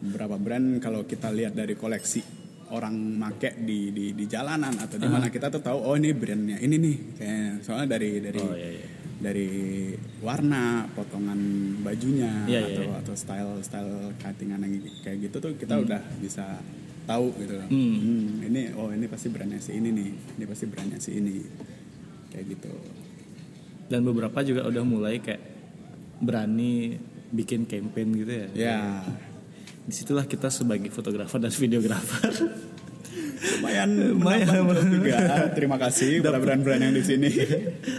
[0.00, 5.08] beberapa brand kalau kita lihat dari koleksi orang make di di di jalanan atau di
[5.10, 8.70] mana kita tuh tahu oh ini brandnya ini nih kayak soalnya dari dari Oh, iya,
[8.78, 8.86] iya.
[9.20, 9.48] dari
[10.22, 11.40] warna potongan
[11.82, 12.96] bajunya Iya, iya, atau iya.
[13.02, 16.62] atau style style cuttingan yang kayak gitu tuh kita udah bisa
[17.10, 17.54] tahu gitu.
[17.66, 17.94] Hmm.
[17.98, 21.42] Hmm, ini oh ini pasti brandnya si ini nih ini pasti brandnya si ini
[22.30, 22.72] kayak gitu
[23.90, 25.42] Dan beberapa juga udah mulai kayak
[26.22, 26.94] berani
[27.34, 28.46] bikin campaign gitu ya.
[28.54, 28.78] ya
[29.82, 32.30] Di situlah kita sebagai fotografer dan videografer
[33.40, 34.68] lumayan Lumayan.
[34.92, 35.16] juga
[35.56, 37.30] terima kasih pada brand-brand yang di sini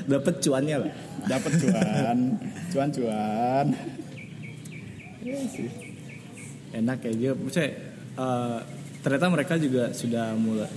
[0.05, 0.91] dapat cuannya lah.
[1.25, 2.17] dapat cuan
[2.71, 3.67] cuan cuan
[5.51, 5.69] sih.
[6.71, 7.33] Enak kayak gitu.
[7.37, 7.69] Maksudnya
[8.17, 8.59] eh,
[9.01, 10.69] ternyata mereka juga sudah mulai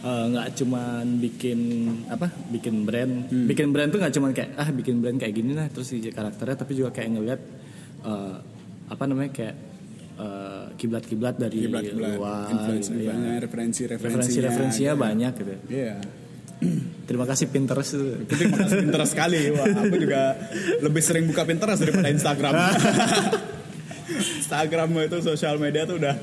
[0.00, 1.60] eh, nggak cuman bikin
[2.08, 5.68] apa bikin brand bikin brand tuh nggak cuman kayak ah bikin brand kayak gini lah
[5.68, 7.40] terus si karakternya tapi juga kayak ngeliat
[8.02, 8.36] eh,
[8.84, 9.56] apa namanya kayak
[10.14, 13.12] eh, kiblat-kiblat dari Kiblat-kiblat, luar influence gitu ya.
[13.12, 14.18] banyak, referensi-referensinya.
[14.20, 15.94] referensi-referensinya banyak gitu Iya.
[17.04, 17.92] terima kasih Pinterest
[18.24, 19.52] Itu terima kasih Pinterest sekali.
[19.52, 20.32] Wah, aku juga
[20.80, 22.52] lebih sering buka Pinterest daripada Instagram.
[24.40, 26.14] Instagram itu sosial media tuh udah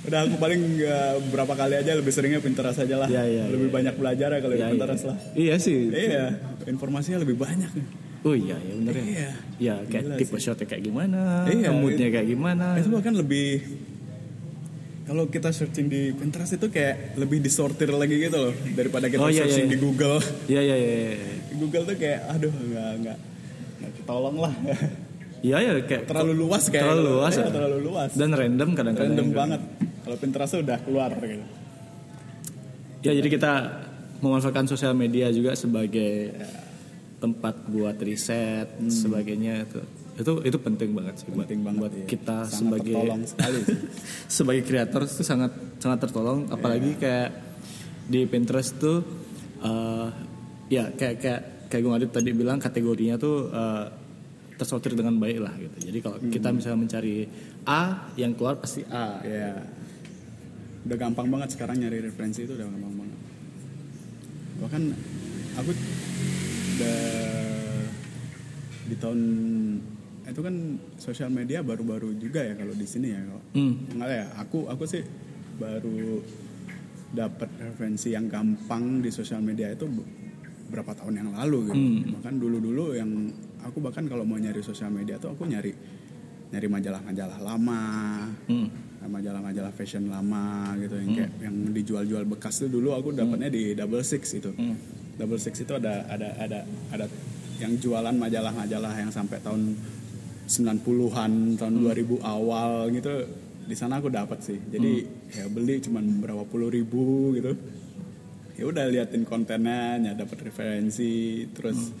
[0.00, 3.06] udah aku paling eh, berapa kali aja lebih seringnya Pinterest aja lah.
[3.06, 3.74] Iya, iya, lebih iya.
[3.74, 5.10] banyak belajar ya kalau di Ya, Pinterest iya.
[5.10, 5.18] lah.
[5.34, 6.24] iya sih Iya,
[6.66, 7.72] informasinya lebih banyak.
[8.20, 9.30] oh iya ya bener ya Iya.
[9.58, 10.42] ya kayak Gila tipe sih.
[10.42, 13.48] shotnya kayak gimana Iya, moodnya itu- kayak gimana Itu bahkan lebih
[15.02, 19.26] kalau kita searching di Pinterest itu kayak lebih disortir lagi gitu loh daripada kita Oh,
[19.26, 19.72] iya, searching iya.
[19.72, 20.16] di Google.
[20.46, 21.16] iya iya iya iya.
[21.52, 23.18] Google tuh kayak aduh nggak nggak
[23.80, 24.52] nggak ketolong lah.
[25.40, 27.52] Iya ya kayak terlalu luas kayak terlalu luas Iya, ya.
[27.52, 28.10] terlalu luas.
[28.12, 29.60] Dan random kadang-kadang random banget.
[30.04, 31.46] Kalau Pinterest udah keluar gitu.
[33.00, 33.52] Ya jadi kita
[34.20, 36.36] memanfaatkan sosial media juga sebagai
[37.20, 39.64] tempat buat riset sebagainya.
[39.64, 39.80] Itu
[40.20, 42.04] itu itu penting banget sih buat, penting banget buat iya.
[42.04, 43.60] kita Sangat sebagai tertolong sekali
[44.36, 46.40] sebagai kreator itu sangat sangat tertolong.
[46.52, 47.30] Apalagi kayak
[48.04, 49.00] di Pinterest tuh
[49.64, 50.08] eh,
[50.68, 53.86] ya kayak kayak kayak gue Adit tadi bilang kategorinya tuh eh,
[54.60, 57.24] tersortir dengan baik lah gitu jadi kalau kita misalnya mencari
[57.64, 59.56] A yang keluar pasti A ya
[60.80, 63.18] udah gampang banget sekarang nyari referensi itu udah gampang banget
[64.60, 64.82] bahkan
[65.56, 65.70] aku
[66.76, 67.00] udah
[68.84, 69.20] di tahun
[70.26, 70.54] itu kan
[70.94, 73.74] sosial media baru-baru juga ya kalau di sini ya kalau Hmm.
[73.90, 75.02] Enggak ya, aku aku sih
[75.58, 76.22] baru
[77.10, 80.06] dapat referensi yang gampang di sosial media itu be-
[80.70, 81.74] berapa tahun yang lalu gitu.
[81.82, 82.14] Hmm.
[82.14, 83.10] Bahkan dulu-dulu yang
[83.64, 85.72] aku bahkan kalau mau nyari sosial media tuh aku nyari
[86.50, 87.82] nyari majalah-majalah lama,
[88.50, 88.68] Hmm.
[89.00, 94.02] majalah-majalah fashion lama gitu yang kayak yang dijual-jual bekas tuh dulu aku dapatnya di Double
[94.02, 94.50] Six itu.
[94.54, 94.74] Hmm.
[95.16, 96.58] Double Six itu ada ada ada
[96.90, 97.06] ada
[97.62, 99.76] yang jualan majalah-majalah yang sampai tahun
[100.50, 103.14] 90-an, tahun 2000 awal gitu.
[103.70, 104.58] Di sana aku dapat sih.
[104.58, 107.54] Jadi ya beli cuman berapa puluh ribu gitu.
[108.58, 111.94] Ya udah liatin kontennya, ya dapat referensi, terus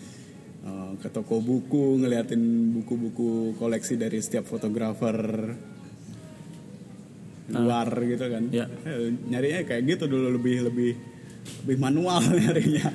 [0.64, 5.18] eh, ke toko buku ngeliatin buku-buku koleksi dari setiap fotografer
[7.50, 8.44] luar gitu kan.
[8.54, 8.66] Ya.
[8.86, 10.92] Eh, nyarinya kayak gitu dulu lebih lebih
[11.66, 12.88] lebih manual nyarinya.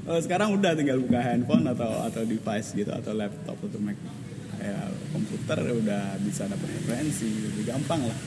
[0.00, 3.98] Kalau sekarang udah tinggal buka handphone atau atau device gitu atau laptop atau Mac
[4.60, 8.18] kayak komputer udah bisa dapat referensi lebih gampang lah.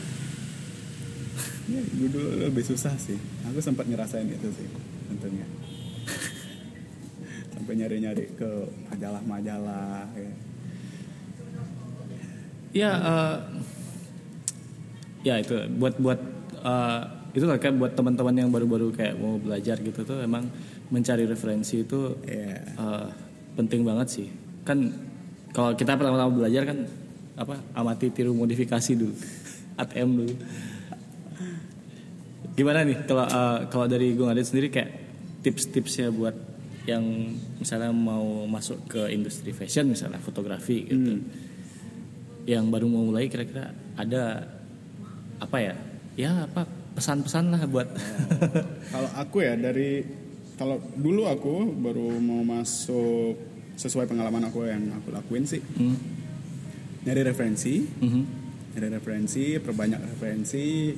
[1.63, 3.17] Ya, dulu lebih susah sih.
[3.49, 4.67] Aku sempat ngerasain itu sih
[5.09, 5.45] tentunya.
[7.63, 10.03] Sampai nyari-nyari ke majalah-majalah.
[10.19, 10.31] Ya.
[12.75, 13.35] Ya, eh,
[15.23, 16.19] ya itu buat buat
[16.59, 17.01] eh,
[17.39, 20.51] itu kayak buat teman-teman yang baru-baru kayak mau belajar gitu tuh emang
[20.91, 22.67] mencari referensi itu Iya.
[22.67, 23.07] eh,
[23.55, 24.27] penting banget sih.
[24.67, 24.91] Kan
[25.55, 26.83] kalau kita pertama-tama belajar kan
[27.39, 29.15] apa amati tiru modifikasi dulu,
[29.79, 30.35] ATM dulu.
[32.59, 34.91] Gimana nih kalau eh, kalau dari Gung Adit sendiri kayak
[35.47, 36.52] tips-tipsnya buat
[36.83, 37.03] yang
[37.57, 41.23] misalnya mau masuk ke industri fashion misalnya fotografi gitu.
[42.43, 44.43] Yang baru mau mulai kira-kira ada
[45.39, 45.75] apa ya?
[46.19, 47.87] Ya apa pesan-pesan lah buat
[48.91, 50.03] Kalau aku ya dari
[50.53, 53.33] kalau dulu aku baru mau masuk
[53.73, 55.97] sesuai pengalaman aku yang aku lakuin sih Hmm.
[57.03, 58.23] nyari referensi, Mhm.
[58.77, 60.93] nyari referensi, perbanyak referensi,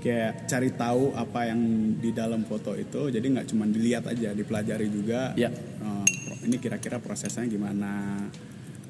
[0.00, 1.60] kayak cari tahu apa yang
[1.96, 3.08] di dalam foto itu.
[3.08, 5.36] Jadi nggak cuma dilihat aja, dipelajari juga.
[5.36, 5.52] Ya.
[5.52, 8.16] Pro- ini kira-kira prosesnya gimana,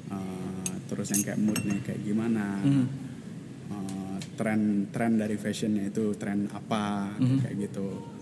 [0.07, 2.47] eh, terus yang kayak moodnya kayak gimana.
[2.59, 2.85] Mhm.
[3.69, 8.19] Eh, tren tren dari fashionnya itu tren apa kayak gitu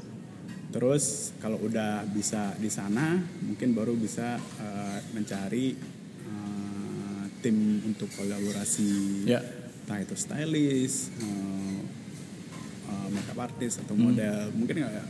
[0.70, 5.74] terus kalau udah bisa di sana mungkin baru bisa eh, mencari
[6.22, 9.42] eh, tim untuk kolaborasi Ya.
[9.42, 11.79] entah itu stylist eh,
[13.10, 14.50] makeup artist atau model.
[14.54, 15.06] Mungkin eh,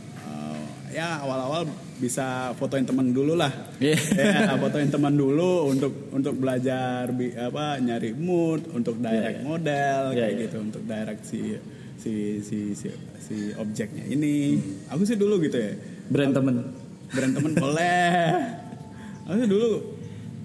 [0.90, 3.52] ya awal-awal bisa fotoin teman dulu lah.
[3.78, 3.96] Iya.
[4.50, 9.46] ya fotoin teman dulu untuk untuk belajar bi- apa nyari mood untuk direct Iya, iya.
[9.46, 10.42] model Iya, kayak iya.
[10.44, 11.40] gitu untuk direct si
[12.00, 12.88] si si si,
[13.20, 14.58] si objeknya ini.
[14.88, 15.72] Aku sih dulu gitu ya.
[16.08, 16.74] Brand temen.
[17.10, 18.10] Brand temen boleh.
[19.30, 19.70] Aku sih dulu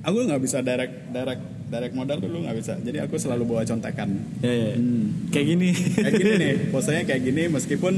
[0.06, 4.10] aku nggak bisa direct direct direct model dulu nggak bisa jadi aku selalu bawa contekan
[4.40, 4.74] ya, ya.
[4.78, 5.30] Hmm.
[5.30, 7.94] kayak gini kayak gini nih posenya kayak gini meskipun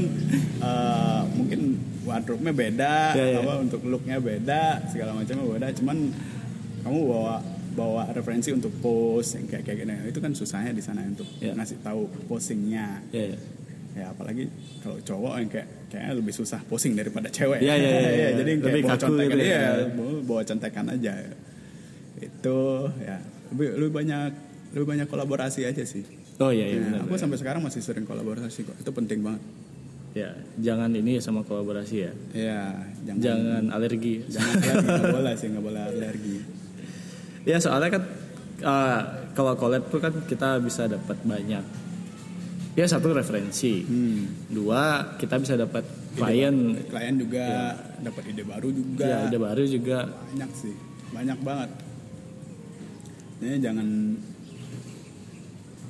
[0.58, 1.60] eh, mungkin
[2.02, 3.38] wardrobe-nya beda Ya, ya.
[3.44, 5.96] apa untuk look-nya beda segala macamnya beda cuman
[6.80, 7.34] kamu bawa
[7.74, 11.52] bawa referensi untuk pose yang kayak kayak gini itu kan susahnya di sana untuk Ya.
[11.54, 13.38] ngasih tahu posingnya ya, ya.
[13.94, 14.48] ya apalagi
[14.80, 18.28] kalau cowok yang kayak kayaknya lebih susah posing daripada cewek Ya, ya, ya, ya.
[18.40, 19.62] jadi yang kayak Lebih bawa kaku contekan gitu ya.
[19.92, 21.12] bawa, bawa contekan aja
[22.18, 22.58] itu
[22.98, 23.18] ya
[23.50, 24.30] lebih, lebih banyak
[24.70, 26.04] lebih banyak kolaborasi aja sih
[26.36, 28.76] oh iya iya Ya, benar aku sampai sekarang masih sering kolaborasi kok.
[28.76, 29.42] Itu penting banget.
[30.10, 32.62] ya jangan ini ya sama kolaborasi ya Ya,
[33.04, 36.36] jangan jangan alergi jangan alergi, nggak boleh sih, nggak boleh alergi.
[37.42, 38.02] ya soalnya kan
[38.58, 39.00] eh,
[39.32, 41.64] kalau collab tuh kan kita bisa dapat banyak
[42.72, 44.48] ya satu referensi Hmm.
[44.48, 45.82] dua kita bisa dapat
[46.14, 49.02] klien Klien juga dapat ide baru juga.
[49.02, 50.74] ya ide baru juga Banyak sih,
[51.10, 51.70] banyak banget.
[53.38, 53.86] Ini jangan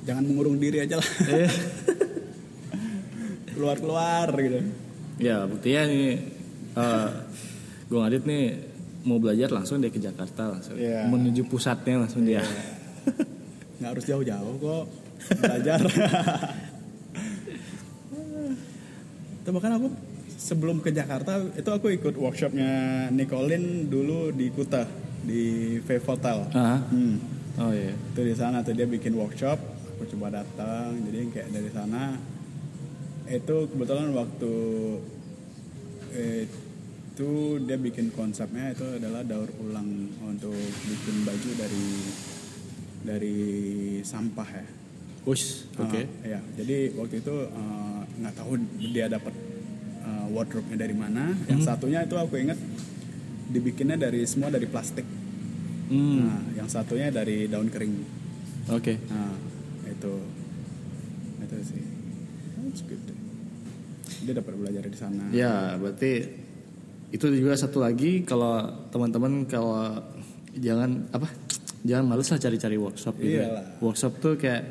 [0.01, 1.07] jangan mengurung diri aja lah.
[1.27, 1.49] Eh,
[3.51, 4.59] Keluar-keluar gitu.
[5.19, 6.15] ya buktinya nih
[6.71, 7.09] eh
[7.85, 8.43] gue ngadit nih
[9.03, 11.03] mau belajar langsung dia ke Jakarta langsung Iya.
[11.05, 12.39] menuju pusatnya langsung dia
[13.79, 14.85] Nggak harus jauh-jauh kok
[15.37, 15.79] belajar.
[19.39, 19.87] itu bahkan aku
[20.31, 22.71] sebelum ke Jakarta itu aku ikut workshopnya
[23.09, 24.87] Nicolin dulu di Kuta
[25.19, 25.43] di
[25.79, 26.37] Vape Hotel.
[26.53, 26.79] Ah.
[26.85, 27.19] Hmm.
[27.59, 29.59] Oh iya Itu di sana tuh dia bikin workshop,
[29.95, 30.95] aku coba datang.
[31.05, 32.15] Jadi kayak dari sana
[33.29, 34.53] itu kebetulan waktu
[37.19, 40.55] itu dia bikin konsepnya itu adalah daur ulang untuk
[40.87, 41.87] bikin baju dari
[43.03, 43.37] dari
[44.07, 44.65] sampah ya.
[45.27, 49.35] Ush, oke Ah, ya, jadi waktu itu eh, nggak tahu dia dapat
[50.07, 51.35] eh, wardrobe-nya dari mana.
[51.51, 52.57] Yang satunya itu aku ingat
[53.51, 55.03] dibikinnya dari semua dari plastik.
[55.89, 57.93] Hmm, Nah, yang satunya dari daun kering.
[58.69, 59.33] oke Nah,
[59.89, 60.13] itu
[61.39, 61.81] itu sih.
[62.61, 63.01] That's good.
[64.23, 65.23] Dia dapat belajar di sana.
[65.33, 66.29] Ya, berarti
[67.09, 68.61] itu juga satu lagi kalau
[68.93, 69.97] teman-teman kalau
[70.53, 71.25] jangan apa?
[71.81, 73.39] Jangan males lah cari-cari workshop gitu.
[73.39, 73.49] ya.
[73.49, 73.65] Iyalah.
[73.81, 74.63] Workshop tuh kayak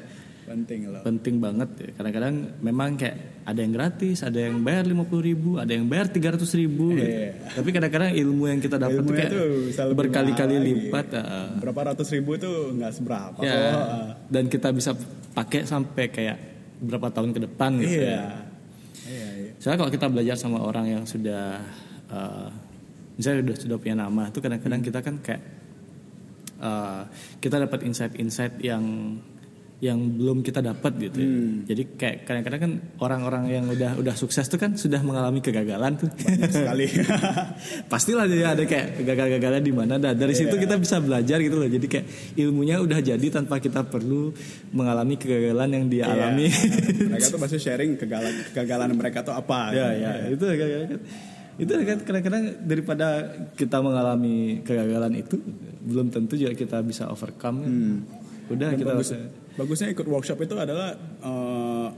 [0.49, 1.03] Penting loh.
[1.05, 1.89] penting banget ya.
[2.01, 2.35] Kadang-kadang
[2.65, 6.97] memang kayak ada yang gratis, ada yang bayar 50 ribu, ada yang bayar 300 ribu.
[6.97, 7.05] gitu.
[7.05, 7.53] Iya.
[7.53, 11.07] Tapi kadang-kadang ilmu yang kita dapat kayak lebih berkali-kali lipat.
[11.21, 11.53] ah.
[11.61, 13.53] Berapa ratus ribu itu nggak seberapa ya.
[13.53, 13.85] kok.
[13.85, 14.09] Ah.
[14.29, 14.97] Dan kita bisa
[15.37, 16.39] pakai sampai kayak
[16.81, 18.01] berapa tahun ke depan gitu.
[18.03, 18.09] Iya.
[18.09, 18.27] ya.
[19.09, 19.51] Iya, iya.
[19.59, 21.59] Soalnya kalau kita belajar sama orang yang sudah
[22.13, 22.49] eh,
[23.19, 25.43] misalnya sudah sudah punya nama itu kadang-kadang kita kan kayak
[26.61, 27.03] eh,
[27.41, 28.85] kita dapat insight-insight yang
[29.79, 31.17] yang belum kita dapat gitu.
[31.17, 31.29] ya.
[31.31, 31.55] Hmm.
[31.63, 36.11] Jadi kayak kadang-kadang kan orang-orang yang udah udah sukses tuh kan sudah mengalami kegagalan tuh.
[36.11, 36.87] Banyak sekali.
[37.93, 39.95] Pastilah dia ada kayak kegagalan-kegagalan di mana.
[39.97, 40.67] Nah, dari situ Iya.
[40.67, 41.69] kita bisa belajar gitu loh.
[41.69, 44.35] Jadi kayak ilmunya udah jadi tanpa kita perlu
[44.71, 46.51] mengalami kegagalan yang dia alami.
[47.07, 49.71] mereka tuh pasti sharing kegagalan kegagalan mereka tuh apa.
[49.71, 51.03] ya ya itu kadang-kadang-
[51.55, 53.07] itu kan kadang-kadang daripada
[53.55, 55.39] kita mengalami kegagalan itu
[55.81, 57.73] belum tentu juga kita bisa overcome kan.
[58.49, 61.89] udah Dan kita bagus, bisa- bagusnya ikut workshop itu adalah eh,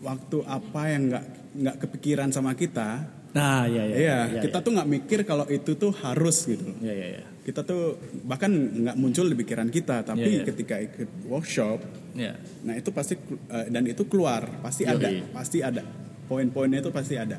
[0.00, 1.24] waktu apa yang nggak
[1.58, 3.94] nggak kepikiran sama kita Nah, iya iya.
[3.94, 6.64] Iya, iya, kita tuh nggak mikir kalau itu tuh harus gitu.
[6.80, 7.22] Iya iya iya.
[7.44, 10.44] Kita tuh bahkan nggak muncul di pikiran kita, tapi Iya, iya.
[10.48, 11.78] ketika ikut workshop,
[12.16, 12.40] Iya.
[12.64, 13.20] nah itu pasti
[13.52, 14.96] eh, dan itu keluar, pasti Yoi.
[14.96, 15.84] ada, pasti ada.
[16.24, 17.36] Poin-poinnya itu pasti ada.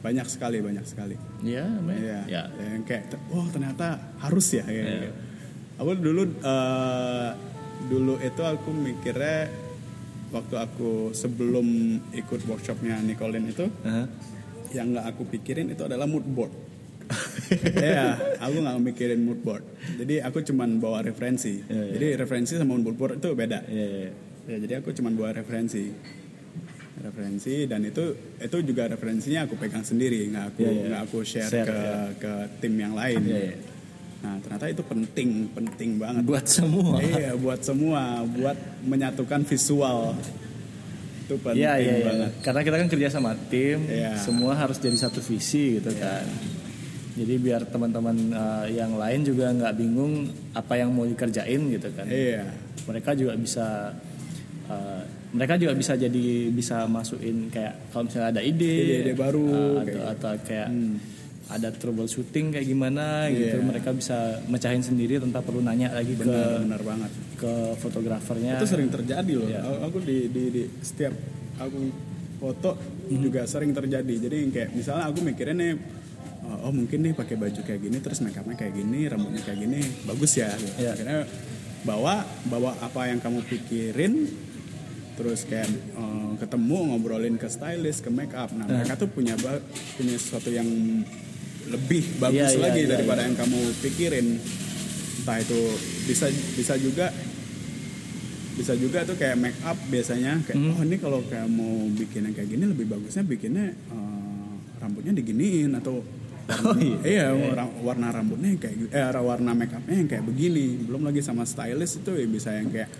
[0.00, 1.16] Banyak sekali, banyak sekali.
[1.44, 1.68] Iya.
[1.84, 2.18] Iya.
[2.24, 2.42] Ya.
[2.56, 4.64] Yang kayak, wah ternyata harus ya.
[4.64, 4.84] Iya.
[4.88, 5.08] gitu.
[5.84, 7.30] Aku dulu eh,
[7.84, 9.48] dulu itu aku mikirnya
[10.32, 11.66] waktu aku sebelum
[12.10, 14.10] ikut workshopnya Nicolin itu Aha.
[14.74, 16.52] yang nggak aku pikirin itu adalah mood board.
[17.76, 19.62] Iya, aku nggak mikirin mood board.
[20.00, 21.60] Jadi aku cuman bawa referensi.
[21.60, 21.92] Iya, iya.
[21.94, 23.68] Jadi referensi sama mood board itu beda.
[23.68, 24.10] Iya iya.
[24.48, 25.92] Ya, jadi aku cuman bawa referensi.
[26.94, 30.84] Referensi dan itu itu juga referensinya aku pegang sendiri, nggak aku Iya, iya.
[30.88, 31.96] nggak aku share, Share, ke iya.
[32.16, 32.32] ke
[32.64, 33.20] tim yang lain.
[33.28, 33.54] Iya, iya.
[34.24, 36.24] Nah ternyata itu penting, penting banget.
[36.24, 36.96] Buat semua.
[36.96, 40.16] Iya, buat semua, buat menyatukan visual.
[41.28, 42.04] Itu penting Iya iya iya.
[42.08, 42.30] banget.
[42.40, 44.16] Karena kita kan kerja sama tim, Iya.
[44.16, 46.24] semua harus jadi satu visi gitu kan.
[47.14, 52.08] Jadi biar teman-teman uh, yang lain juga nggak bingung apa yang mau dikerjain gitu kan.
[52.08, 52.48] Iya.
[52.88, 53.92] Mereka juga bisa
[54.66, 59.82] uh, mereka juga bisa jadi bisa masukin kayak kalau misalnya ada ide, Ide-ide baru, uh,
[59.84, 60.96] kayak atau, atau kayak Hmm.
[61.46, 63.56] Ada troubleshooting kayak gimana gitu.
[63.56, 63.62] Iya.
[63.62, 67.10] Mereka bisa mecahin sendiri tanpa perlu nanya lagi Benar, ke benar banget.
[67.34, 68.56] ke fotografernya.
[68.56, 69.60] itu sering terjadi loh Iya.
[69.82, 71.12] Aku- di, di, di setiap
[71.56, 71.78] aku
[72.34, 72.70] foto
[73.04, 73.20] Hmm.
[73.20, 75.72] juga sering terjadi jadi kayak misalnya aku mikirnya nih
[76.42, 79.60] oh, oh, mungkin nih pakai baju kayak gini terus make upnya kayak gini rambutnya kayak
[79.60, 80.72] gini bagus ya gitu.
[80.78, 80.90] Iya.
[80.92, 81.20] akhirnya
[81.84, 82.14] bawa
[82.44, 84.32] bawa apa yang kamu pikirin
[85.14, 89.36] terus kayak eh, ketemu ngobrolin ke stylist ke make up nah mereka tuh punya
[89.94, 90.66] punya sesuatu yang
[91.66, 93.26] lebih bagus Iya, iya, lagi iya, daripada iya.
[93.30, 94.26] yang kamu pikirin
[95.20, 95.60] entah itu
[96.04, 97.06] bisa bisa juga
[98.54, 100.78] bisa juga tuh kayak make up biasanya kayak Hmm.
[100.78, 105.74] oh ini kalau kayak mau bikin yang kayak gini lebih bagusnya bikinnya eh, rambutnya diginiin
[105.74, 106.04] atau
[106.44, 107.00] Oh, iya.
[107.02, 111.24] iya warna, warna rambutnya yang kayak eh warna make upnya yang kayak begini belum lagi
[111.24, 112.92] sama stylist itu ya bisa yang kayak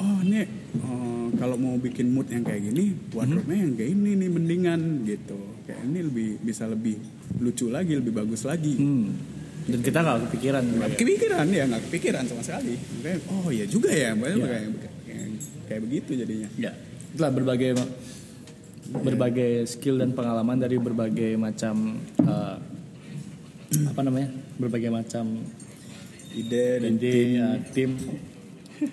[0.00, 0.48] oh ini
[0.80, 5.38] eh, kalau mau bikin mood yang kayak gini wardrobe-nya yang kayak ini nih mendingan gitu
[5.70, 6.98] kayak ini lebih bisa lebih
[7.38, 9.14] lucu lagi lebih bagus lagi Hmm.
[9.60, 10.64] Dan kita nggak kepikiran.
[10.66, 14.46] nggak kepikiran ya nggak kepikiran sama sekali Makanya, oh ya juga ya makanya Iya.
[14.48, 14.66] kayak,
[15.06, 15.26] kayak,
[15.64, 16.70] kayak begitu jadinya Ya,
[17.08, 17.70] itulah berbagai
[18.90, 22.56] berbagai skill dan pengalaman dari berbagai macam eh,
[23.86, 25.46] apa namanya berbagai macam
[26.32, 27.90] ide dan ide tim ya, tim.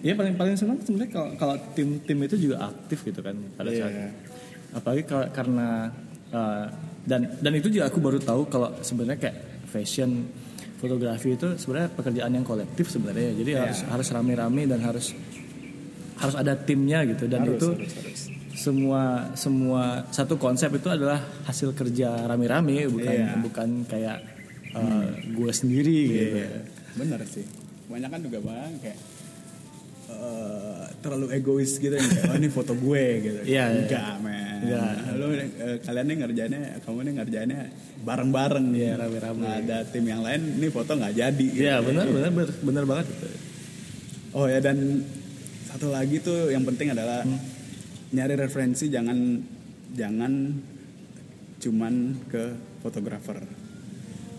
[0.03, 3.71] Ya paling paling senang sebenarnya kalau kalau tim tim itu juga aktif gitu kan pada
[3.71, 4.07] saat Iya.
[4.75, 5.89] apalagi karena
[6.29, 6.65] eh,
[7.03, 10.27] dan dan itu juga aku baru tahu kalau sebenarnya kayak fashion
[10.77, 13.61] fotografi itu sebenarnya pekerjaan yang kolektif sebenarnya jadi Iya.
[13.65, 15.15] harus harus rame-rame dan harus
[16.17, 18.21] harus ada timnya gitu dan harus, itu harus, harus.
[18.53, 19.01] semua
[19.33, 23.37] semua satu konsep itu adalah hasil kerja rame-rame bukan Iya.
[23.39, 24.17] bukan kayak
[24.73, 26.37] uh, gue sendiri gitu.
[26.41, 26.49] Iya,
[26.93, 27.45] bener sih
[27.87, 28.99] kebanyakan juga bang kayak
[30.07, 33.63] eh, terlalu egois gitu kayak, oh ini foto gue gitu Iya, iya.
[33.81, 34.91] enggak men Enggak.
[35.13, 35.45] lu eh,
[35.79, 37.61] kalian nih ngerjainnya kamu nih ngerjainnya
[38.01, 39.39] bareng-bareng Iya, rame-rame.
[39.39, 41.61] Nggak ada tim yang lain ini foto nggak jadi gitu.
[41.61, 43.27] Iya benar benar benar, benar banget gitu.
[44.31, 44.77] Oh ya dan
[45.65, 47.39] satu lagi tuh yang penting adalah Hmm.
[48.09, 49.17] nyari referensi jangan
[49.91, 50.31] jangan
[51.57, 51.93] cuman
[52.25, 52.43] ke
[52.79, 53.41] fotografer.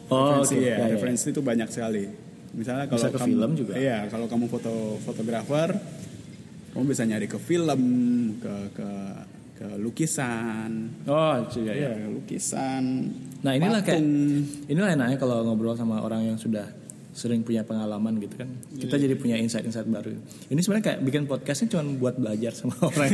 [0.08, 0.64] Oh, referensi oke.
[0.64, 0.94] ya, Ya, ya.
[0.94, 2.04] referensi itu banyak sekali.
[2.48, 3.72] Misalnya kalau Bisa ke kamu, film juga.
[3.76, 5.68] Iya, kalau kamu foto fotografer,
[6.70, 7.82] kamu bisa nyari ke film,
[8.40, 8.88] ke ke
[9.58, 10.86] ke lukisan.
[11.04, 11.90] Oh, iya, iya.
[11.98, 13.10] Iya, lukisan.
[13.38, 14.70] Nah inilah kayak patung.
[14.70, 16.70] inilah enaknya kalau ngobrol sama orang yang sudah
[17.10, 18.46] sering punya pengalaman gitu kan.
[18.72, 19.02] Kita Iya.
[19.04, 20.14] jadi punya insight-insight baru.
[20.46, 23.10] Ini sebenarnya kayak bikin podcastnya cuma buat belajar sama orang.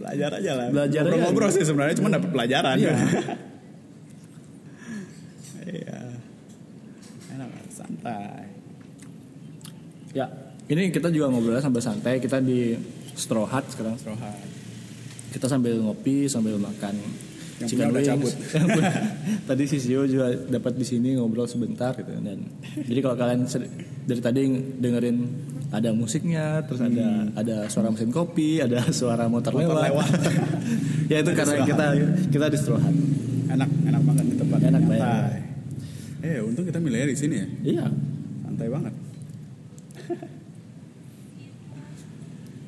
[0.00, 0.66] belajar aja lah.
[0.72, 1.08] Belajar aja.
[1.12, 2.76] Ngobrol-ngobrol sih sebenarnya cuma dapat pelajaran.
[2.80, 2.94] Iya.
[5.66, 5.98] Iya.
[7.34, 8.46] Enak santai.
[10.14, 10.24] ya,
[10.70, 12.22] ini kita juga ngobrolnya sambil santai.
[12.22, 12.70] Kita di
[13.16, 13.96] Straw sekarang.
[13.98, 14.36] Rohan.
[15.32, 16.96] Kita sambil ngopi, sambil makan
[17.56, 18.04] Yang chicken wings.
[18.04, 18.34] cabut.
[19.48, 22.44] tadi si Sio juga dapat di sini ngobrol sebentar gitu dan
[22.84, 23.48] jadi kalau kalian
[24.04, 24.40] dari tadi
[24.76, 25.16] dengerin
[25.66, 29.66] ada musiknya, terus ada ada suara mesin kopi, ada suara motor, Hmm.
[29.66, 29.88] Motor lewat.
[29.88, 30.08] lewat.
[31.10, 31.84] ya itu karena kita
[32.28, 32.96] kita di Straw Hut.
[33.50, 35.32] Enak, enak banget di tempat Enak banget.
[36.22, 37.46] Eh, untung kita milihnya di sini ya.
[37.62, 37.84] Iya.
[38.44, 38.94] Santai banget.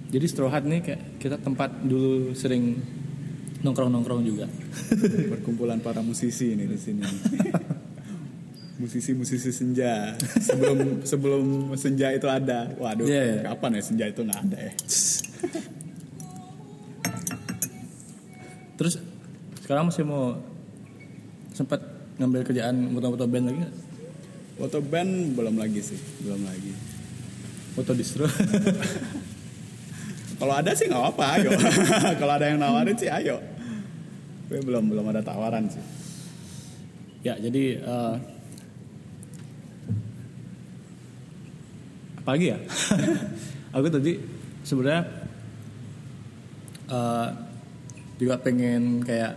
[0.08, 2.80] Jadi Straw Hut nih kayak kita tempat dulu sering
[3.60, 4.46] nongkrong-nongkrong juga.
[5.36, 7.04] Perkumpulan para musisi ini di sini.
[8.78, 10.14] Musisi-musisi senja.
[10.40, 11.44] Sebelum sebelum
[11.74, 12.72] senja itu ada.
[12.78, 13.40] Waduh, Iya, iya.
[13.52, 14.72] kapan ya senja itu nggak ada ya?
[18.78, 18.94] terus
[19.58, 20.38] sekarang masih mau
[21.50, 21.82] sempat
[22.14, 23.74] ngambil kerjaan foto-foto band lagi nggak?
[24.54, 26.72] Foto band belum lagi sih, belum lagi.
[27.74, 28.30] Foto distro.
[30.38, 31.50] Kalau ada sih nggak apa-apa, ayo.
[32.22, 33.42] Kalau ada yang nawarin sih ayo.
[34.46, 35.82] Tapi belum belum ada tawaran sih.
[37.26, 38.14] ya jadi eh,
[42.22, 42.58] apa lagi ya?
[43.76, 44.22] Aku tadi
[44.62, 45.02] sebenarnya
[46.86, 47.28] eh,
[48.22, 49.34] juga pengen kayak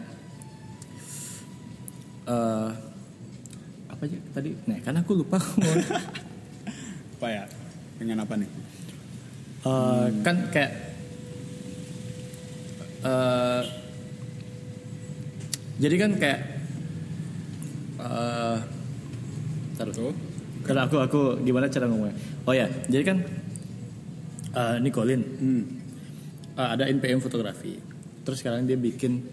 [2.30, 2.70] eh
[3.90, 4.50] apa aja tadi?
[4.70, 5.38] Nah, kan aku lupa.
[7.22, 7.46] Apa ya?
[8.02, 8.50] Pengen apa nih?
[9.62, 10.91] Eh, kan kayak
[13.02, 13.62] eh
[15.82, 16.40] jadi kan kayak
[18.02, 18.58] eh
[19.78, 19.94] taruh
[20.86, 22.14] aku aku gimana cara ngomongnya?
[22.46, 23.18] Oh ya, jadi kan
[24.52, 25.64] eh Nicolin Hmm.
[26.54, 27.82] eh, ada NPM fotografi.
[28.22, 29.26] Terus sekarang dia bikin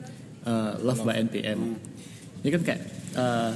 [0.49, 1.77] eh, Love by NPM.
[2.41, 2.81] Ini kan kayak
[3.12, 3.53] eh,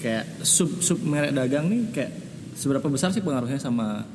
[0.00, 2.12] kayak sub sub merek dagang nih kayak
[2.54, 4.06] seberapa besar sih pengaruhnya sama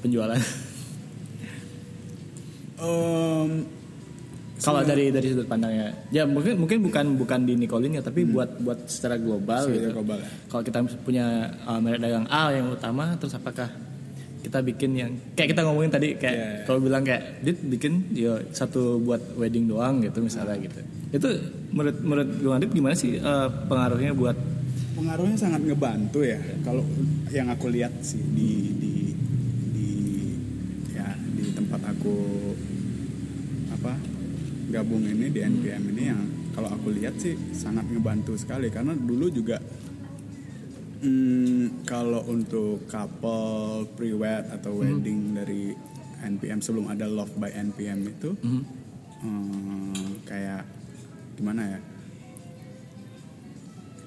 [0.00, 0.40] penjualan?
[2.82, 3.50] Em,
[4.62, 8.62] Kalau dari dari sudut pandangnya, ya mungkin mungkin bukan bukan di Nicolin ya, tapi buat
[8.62, 9.90] buat secara global Secara gitu.
[9.90, 10.28] global ya.
[10.46, 11.26] Kalau kita punya
[11.66, 13.66] uh, merek dagang A yang utama, terus apakah
[14.38, 16.62] kita bikin yang kayak kita ngomongin tadi kayak Iya, iya.
[16.62, 20.78] kalau bilang kayak dit bikin ya satu buat wedding doang gitu misalnya gitu.
[21.10, 21.28] Itu
[21.74, 24.38] menurut menurut Adit gimana sih uh, pengaruhnya buat
[24.94, 26.86] pengaruhnya sangat ngebantu ya kalau
[27.34, 28.91] yang aku lihat sih di di
[34.72, 36.20] gabung ini di NPM ini yang
[36.52, 38.72] kalau aku lihat sih sangat ngebantu sekali.
[38.72, 39.60] Karena dulu juga
[41.00, 45.76] hmm, kalau untuk couple pre-wed atau wedding dari
[46.22, 50.64] NPM sebelum ada Love by NPM itu hmm, kayak
[51.36, 51.80] gimana ya?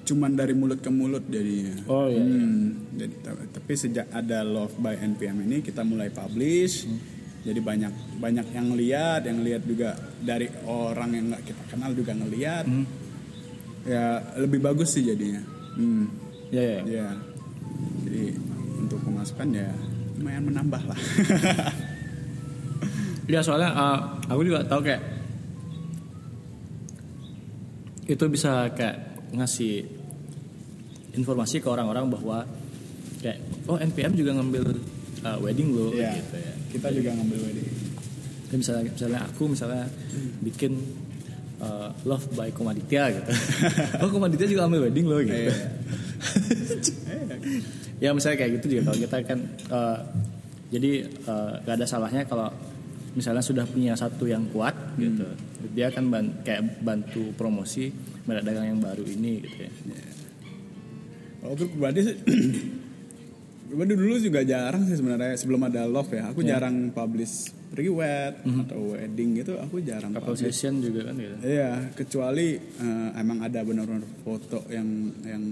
[0.06, 1.74] Cuman dari mulut ke mulut jadinya.
[1.90, 6.86] Oh, iya, Hmm, jadi ta- tapi sejak ada Love by NPM ini kita mulai publish.
[7.46, 12.12] Jadi banyak banyak yang lihat, yang lihat juga dari orang yang nggak kita kenal juga
[12.18, 12.66] ngelihat.
[13.86, 15.46] Ya lebih bagus sih jadinya.
[15.78, 16.10] Hmm,
[16.50, 17.08] ya ya, ya.
[18.02, 18.34] Jadi
[18.82, 19.70] untuk pemasukan ya
[20.18, 21.00] lumayan menambah lah.
[23.26, 23.98] Ya soalnya uh,
[24.30, 25.02] aku juga tahu kayak
[28.06, 29.82] itu bisa kayak ngasih
[31.18, 32.46] informasi ke orang-orang bahwa
[33.18, 34.78] kayak oh NPM juga ngambil
[35.26, 36.14] uh, wedding lo Iya.
[36.14, 36.52] gitu ya.
[36.70, 37.68] kita juga ngambil wedding.
[38.46, 39.84] Kayak misalnya misalnya aku misalnya
[40.40, 40.72] bikin
[41.58, 43.30] uh, Love by Komaditya gitu.
[44.02, 45.34] oh Komaditya juga ambil wedding lo gitu.
[45.34, 45.54] Iya.
[47.96, 49.98] ya misalnya kayak gitu juga kalau kita kan uh,
[50.68, 50.90] jadi
[51.24, 52.48] uh, gak ada salahnya kalau
[53.16, 55.24] misalnya sudah punya satu yang kuat gitu
[55.72, 57.88] dia akan ban- kayak bantu promosi
[58.28, 59.70] merek dagang yang baru ini gitu ya
[61.40, 62.16] Kalau aku pribadi sih
[63.76, 66.32] pribadi dulu juga jarang sih sebenarnya sebelum ada love ya.
[66.32, 66.56] Aku Iya.
[66.56, 70.48] jarang publish pre-wed atau wedding gitu aku jarang couple publish.
[70.48, 74.88] session juga kan gitu Iya, kecuali eh, emang ada benar-benar foto yang
[75.22, 75.44] yang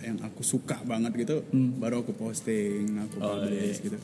[0.00, 3.22] yang aku suka banget gitu, baru aku posting, aku Hmm.
[3.22, 3.84] Oh, publish iya.
[3.86, 3.98] gitu.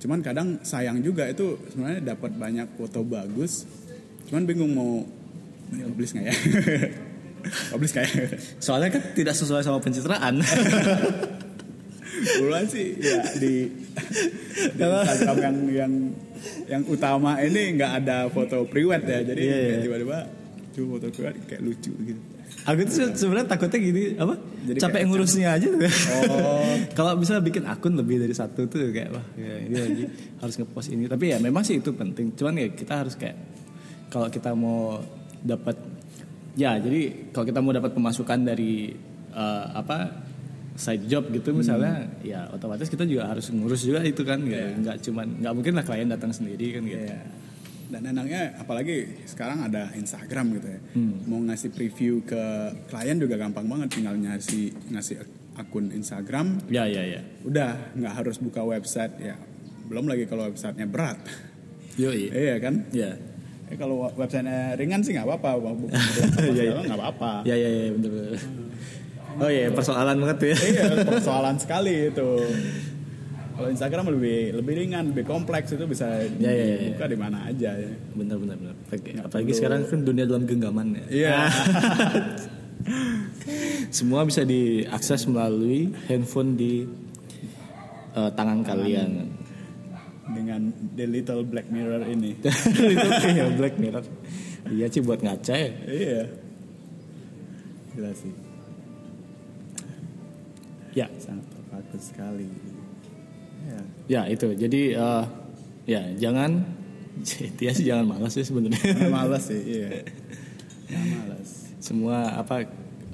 [0.00, 3.66] Cuman kadang sayang juga itu sebenarnya dapat banyak foto bagus,
[4.26, 5.02] cuman bingung mau
[5.70, 6.34] publish nggak ya?
[7.70, 8.14] publish nggak ya?
[8.58, 10.42] soalnya kan tidak sesuai sama pencitraan
[12.20, 13.68] Duluan sih ya di,
[14.70, 15.92] di Instagram yang yang
[16.66, 19.68] yang utama ini nggak ada foto priwet ya, jadi Iya, iya.
[19.68, 20.18] kayak tiba-tiba
[20.70, 22.20] tuh foto priwet kayak lucu gitu.
[22.60, 26.74] aku tuh sebenarnya takutnya gini apa Jadi capek ngurusnya aja tuh Oh.
[26.98, 30.04] kalau bisa bikin akun lebih dari satu tuh kayak wah ya, ini lagi
[30.38, 33.36] harus ngepost ini tapi ya memang sih itu penting cuman ya kita harus kayak
[34.08, 35.00] kalau kita mau
[35.40, 35.76] dapat
[36.52, 38.92] ya jadi kalau kita mau dapat pemasukan dari
[39.30, 40.28] eh, apa
[40.72, 44.54] side job gitu misalnya ya otomatis kita juga harus ngurus juga itu kan gitu.
[44.54, 44.76] Iya.
[44.78, 47.20] nggak cuman nggak mungkin lah klien datang sendiri kan gitu Iya.
[47.90, 50.80] Dan enaknya apalagi sekarang ada Instagram gitu ya.
[50.94, 51.26] Hmm.
[51.26, 52.38] Mau ngasih preview ke
[52.86, 55.18] klien juga gampang banget tinggal ngasih ngasih
[55.58, 56.70] akun Instagram.
[56.70, 59.34] ya ya ya Udah nggak harus buka website ya.
[59.90, 61.18] Belum lagi kalau websitenya berat.
[61.98, 62.86] yo iya iya kan?
[62.94, 63.10] ya
[63.66, 65.58] Eh, kalau websitenya ringan sih nggak apa-apa.
[66.46, 66.74] Iya, iya.
[66.86, 67.32] nggak apa-apa.
[69.30, 72.30] Ya ya ya oh iya persoalan banget tuh ya Iya persoalan sekali itu.
[73.50, 76.08] Kalau Instagram lebih lebih ringan, lebih kompleks itu bisa
[76.40, 77.92] Ya, ya, ya, dibuka di mana aja ya.
[78.16, 78.74] bener bener bener
[79.20, 81.38] apalagi, sekarang kan dunia dalam genggaman ya Iya.
[83.90, 86.88] semua bisa diakses melalui handphone di
[88.14, 89.10] eh, tangan kalian
[90.30, 92.38] dengan The Little Black Mirror ini.
[93.26, 94.06] kayak Black Mirror.
[94.70, 95.70] Iya sih buat ngaca ya.
[95.84, 96.22] iya.
[97.92, 98.30] Gila sih.
[100.94, 102.48] Ya, Sangat terpaku sekali.
[103.66, 103.80] Ya.
[104.08, 104.50] ya itu.
[104.56, 105.24] Jadi eh,
[105.86, 106.64] ya jangan
[107.58, 109.10] dia sih jangan malas sih sebenarnya.
[109.10, 110.02] Malas sih, iya.
[111.14, 111.70] Malas.
[111.78, 112.66] Semua apa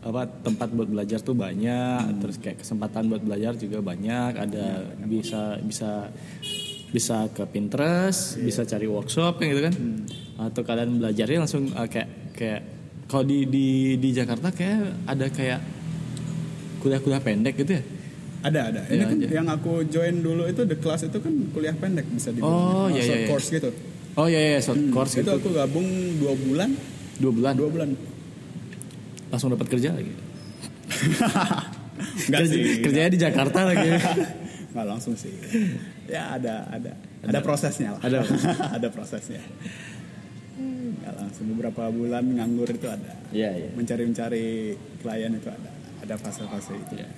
[0.07, 4.39] apa tempat buat belajar tuh banyak, terus kayak kesempatan buat belajar juga banyak.
[4.39, 6.15] Ada bisa bisa
[6.95, 9.75] bisa ke Pinterest, bisa cari workshop kayak gitu kan.
[10.49, 12.09] Atau kalian belajarnya langsung eh, kayak
[12.39, 12.63] kayak
[13.11, 13.67] kalau di di
[13.99, 15.61] di Jakarta kayak ada kayak
[16.87, 17.83] kuliah-kuliah pendek gitu ya.
[18.41, 18.81] Ada ada.
[18.87, 19.27] Ini Iya, kan aja.
[19.35, 22.47] yang aku join dulu itu the class itu kan kuliah pendek bisa dibilang.
[22.47, 23.29] Oh, iya, short iya, iya.
[23.29, 23.71] course gitu.
[24.15, 25.35] Oh iya iya short course itu gitu.
[25.35, 25.85] aku gabung
[26.17, 26.71] dua bulan,
[27.17, 27.89] Dua bulan dua bulan.
[29.27, 30.15] langsung dapat kerja lagi.
[32.23, 32.63] Enggak Kerja- sih.
[32.81, 33.89] Kerjanya di Jakarta lagi.
[34.73, 35.33] Nggak langsung sih.
[36.07, 38.01] Ya ada ada ada prosesnya lah.
[38.01, 38.19] Ada.
[38.79, 39.43] ada prosesnya.
[40.57, 43.13] Nggak langsung beberapa bulan nganggur itu ada.
[43.31, 43.69] Iya iya.
[43.75, 44.73] Mencari-mencari
[45.03, 45.71] klien itu ada.
[46.07, 46.95] Ada fase-fase itu.
[47.03, 47.09] Iya.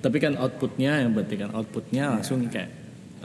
[0.00, 2.70] Tapi kan outputnya yang penting kan outputnya langsung kayak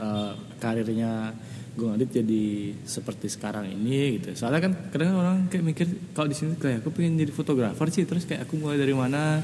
[0.02, 1.30] eh, karirnya
[1.72, 4.36] gue Adit jadi seperti sekarang ini gitu.
[4.36, 8.04] Soalnya kan kadang orang kayak mikir kalau di sini kayak aku pengen jadi fotografer sih
[8.04, 9.40] terus kayak aku mulai dari mana,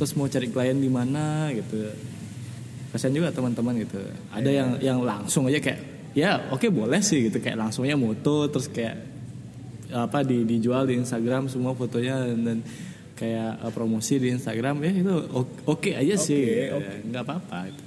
[0.00, 1.92] terus mau cari klien di mana gitu.
[2.88, 4.00] Kasian juga teman-teman gitu.
[4.32, 5.80] Ada yang yang langsung aja kayak
[6.16, 8.96] ya oke boleh sih gitu kayak langsungnya moto terus kayak
[9.92, 12.58] apa di dijual di Instagram semua fotonya dan, dan
[13.18, 15.14] kayak eh, promosi di Instagram ya itu
[15.64, 17.82] oke aja sih Oke, Eh, nggak apa-apa itu.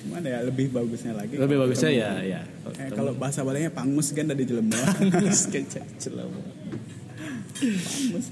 [0.00, 1.36] Cuman ya lebih bagusnya lagi.
[1.36, 2.00] lebih bagusnya ketemu.
[2.00, 2.42] ya ya
[2.78, 4.78] Eh, kalau bahasa Balinya pangus kan dari jelema.
[5.00, 5.50] pangus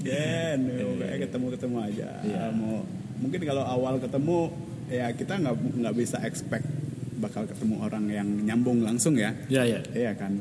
[0.01, 0.59] kan.
[0.97, 2.09] Kayak ketemu-ketemu aja.
[2.23, 2.43] Iya.
[2.51, 2.81] Mau
[3.19, 4.49] mungkin kalau awal ketemu
[4.89, 6.65] ya kita nggak nggak bisa expect
[7.19, 9.35] bakal ketemu orang yang nyambung langsung ya.
[9.45, 10.39] ya ya Iya kan.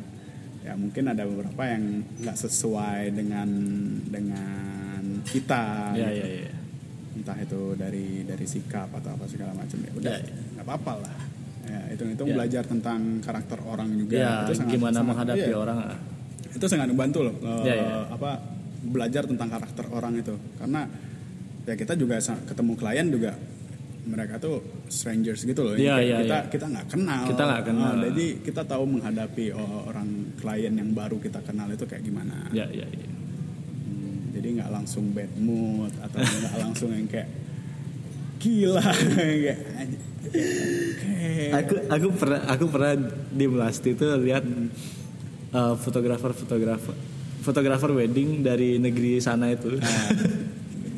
[0.65, 3.49] Ya mungkin ada beberapa yang nggak sesuai dengan
[4.07, 4.68] dengan
[5.31, 5.63] kita.
[5.95, 6.27] ya gitu.
[6.27, 6.53] ya ya
[7.15, 9.91] Entah itu dari dari sikap atau apa segala macam ya.
[9.93, 10.35] Udah Ya, ya.
[10.55, 11.17] nggak apa-apa lah.
[11.69, 12.33] Ya, itu itu Ya.
[12.33, 14.17] belajar tentang karakter orang juga.
[14.17, 15.57] ya itu sangat- gimana sangat- menghadapi iya.
[15.57, 15.99] orang ah.
[16.49, 17.35] Itu sangat membantu loh.
[17.63, 17.87] Ya, ya.
[18.09, 18.31] Apa
[18.81, 20.33] belajar tentang karakter orang itu.
[20.57, 20.87] Karena
[21.65, 23.33] ya kita juga ketemu klien juga
[24.09, 24.57] mereka tuh
[24.89, 25.75] strangers gitu loh.
[25.77, 26.49] Iya, iya, kita iya.
[26.49, 27.23] kita nggak kenal.
[27.29, 27.93] Kita nggak kenal.
[27.93, 30.09] Ah, jadi kita tahu menghadapi orang
[30.41, 32.49] klien yang baru kita kenal itu kayak gimana.
[32.49, 33.18] ya ya ya Hmm,
[34.39, 37.29] jadi nggak langsung bad mood atau nggak langsung yang kayak
[38.39, 38.79] gila
[39.19, 39.59] kayak
[41.03, 42.93] kayak- aku aku pernah aku pernah
[43.29, 44.45] di Melasti itu lihat
[45.51, 46.95] eh, fotografer fotografer
[47.43, 50.07] fotografer wedding dari negeri sana itu Nah,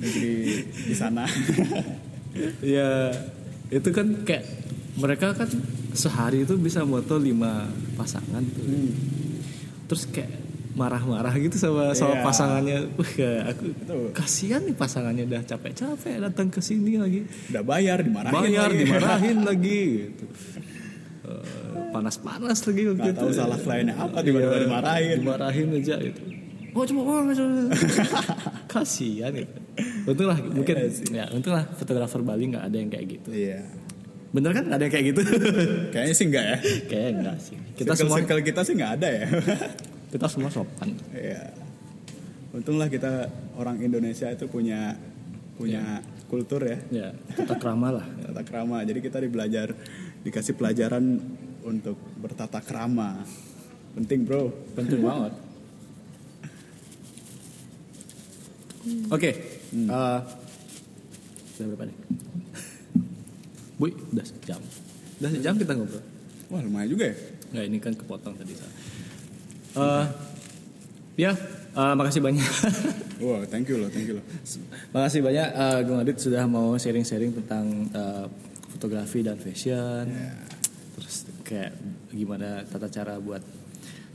[0.00, 0.34] negeri
[0.66, 1.24] di sana
[2.76, 3.12] ya
[3.68, 4.44] itu kan kayak
[4.96, 5.48] mereka kan
[5.92, 8.64] sehari itu bisa moto lima pasangan tuh.
[8.64, 8.90] Hmm.
[9.86, 10.39] terus kayak
[10.70, 12.22] marah-marah gitu sama sama Iya.
[12.22, 12.78] pasangannya.
[12.92, 13.10] Wah,
[13.48, 14.04] aku Betul.
[14.12, 17.26] kasihan nih pasangannya udah capek-capek datang ke sini lagi.
[17.48, 18.78] Udah bayar dimarahin bayar lagi.
[18.80, 20.24] dimarahin lagi gitu.
[21.22, 21.44] Eh,
[21.90, 23.20] panas-panas lagi waktu nggak itu.
[23.20, 25.16] tahu salah kliennya apa tiba-tiba Iya, dimarahin.
[25.20, 26.20] dimarahin aja gitu.
[26.70, 27.26] Oh coba uang
[28.70, 29.58] kasihan gitu
[30.06, 31.06] untunglah mungkin Iya sih.
[31.10, 33.28] ya untunglah fotografer Bali nggak ada yang kayak gitu.
[33.32, 33.58] Iya.
[34.30, 35.20] Bener kan nggak ada yang kayak gitu?
[35.90, 36.56] Kayaknya sih enggak ya.
[36.90, 37.56] Kayak enggak sih.
[37.74, 39.26] Kita circle, semua circle kita sih nggak ada ya
[40.10, 41.54] kita semua sopan Iya.
[42.50, 44.98] Untunglah kita orang Indonesia itu punya
[45.54, 48.82] punya kultur ya, ya tata krama lah tata krama.
[48.82, 49.70] Jadi kita dibelajar
[50.26, 51.22] dikasih pelajaran
[51.62, 53.22] untuk bertata krama.
[53.90, 54.54] Penting, Bro.
[54.78, 55.34] penting banget
[59.10, 60.20] oke eh,
[61.60, 61.98] udah berapa nih
[63.80, 64.60] Boy, udah sejam
[65.20, 66.04] udah sejam kita ngobrol
[66.50, 67.16] Wah, lumayan juga ya.
[67.54, 68.58] Nggak, ini kan kepotong tadi.
[68.58, 68.66] Sa.
[69.76, 70.06] Eh,
[71.20, 71.32] ya,
[71.74, 72.50] eh, makasih banyak.
[73.24, 74.24] Wah, thank you loh, thank you loh.
[74.96, 78.26] makasih banyak uh, Gung Adit sudah mau sharing-sharing tentang eh,
[78.72, 80.08] fotografi dan fashion.
[80.96, 81.76] Terus kayak
[82.10, 83.44] gimana tata cara buat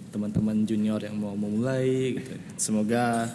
[0.10, 2.34] teman-teman junior yang mau memulai gitu.
[2.58, 3.30] Semoga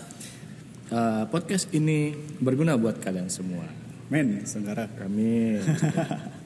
[0.91, 3.65] eh, podcast ini berguna buat kalian semua.
[4.11, 4.91] Men, Senggara.
[4.91, 5.55] Kami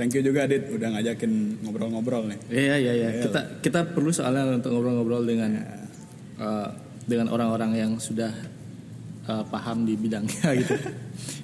[0.00, 2.38] Thank you juga Adit udah ngajakin ngobrol-ngobrol nih.
[2.48, 3.08] Iya iya iya.
[3.20, 5.60] Kita kita perlu soalnya untuk ngobrol-ngobrol dengan
[6.40, 6.68] eh,
[7.04, 8.32] dengan orang-orang yang sudah
[9.28, 10.72] eh, paham di bidangnya gitu.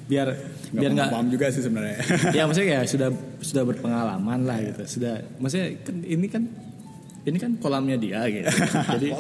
[0.09, 0.32] Biar
[0.72, 2.00] Gak biar nggak paham juga sih sebenarnya.
[2.40, 3.09] ya maksudnya ya sudah
[3.44, 4.82] sudah berpengalaman lah gitu.
[4.88, 6.42] Sudah maksudnya kan ini kan
[7.28, 8.48] ini kan kolamnya dia gitu.
[8.96, 9.12] Jadi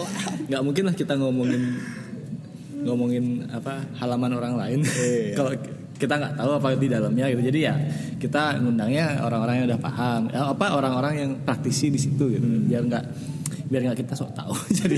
[0.48, 1.76] nggak mungkin lah kita ngomongin
[2.88, 4.80] ngomongin apa halaman orang lain.
[4.80, 5.36] Iya.
[5.36, 5.52] Kalau
[5.96, 7.42] kita nggak tahu apa di dalamnya gitu.
[7.48, 7.74] Jadi ya
[8.20, 10.20] kita ngundangnya orang-orang yang udah paham.
[10.30, 12.44] Ya, apa orang-orang yang praktisi di situ gitu.
[12.44, 13.04] Biar nggak
[13.66, 14.54] biar nggak kita sok tahu.
[14.78, 14.96] Jadi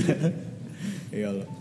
[1.09, 1.59] iya loh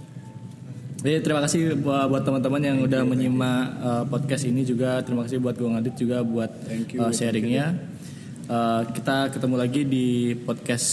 [0.99, 4.99] jadi terima kasih buat, teman-teman yang udah menyimak uh, podcast ini juga.
[5.07, 7.07] Terima kasih buat Gong Adit juga buat Thank you.
[7.07, 7.79] uh, sharingnya.
[8.51, 10.91] Uh, kita ketemu lagi di podcast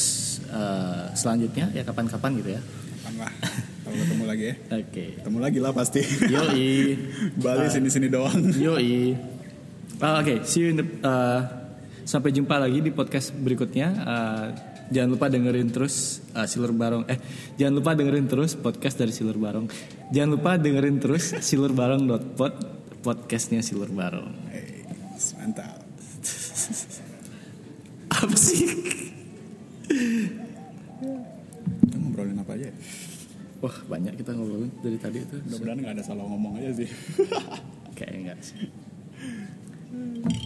[0.53, 1.73] uh, selanjutnya.
[1.73, 2.61] Ya kapan-kapan gitu ya.
[2.61, 3.33] Kapan lah
[3.85, 6.69] kalau ketemu lagi ya oke ketemu lagi lah pasti yoi
[7.45, 9.13] Bali sini-sini doang Yoi.
[9.95, 11.39] Ah, Oke, see you in the, uh,
[12.03, 13.87] sampai jumpa lagi di podcast berikutnya.
[13.95, 14.45] Uh,
[14.91, 17.07] jangan lupa dengerin terus uh, Silur Barong.
[17.07, 17.15] Eh,
[17.55, 19.71] jangan lupa dengerin terus podcast dari Silur Barong.
[20.11, 22.53] Jangan lupa dengerin terus silurbarong.pod
[23.07, 24.35] podcastnya Silur Barong.
[24.51, 24.83] hey,
[25.39, 25.79] mantap
[28.11, 28.67] Apa sih?
[33.63, 35.35] Wah banyak kita ngomongin dari tadi itu.
[35.47, 36.89] Mudah-mudahan nggak ada salah ngomong aja sih.
[37.95, 38.67] Kayaknya enggak sih.
[39.91, 40.23] Hmm.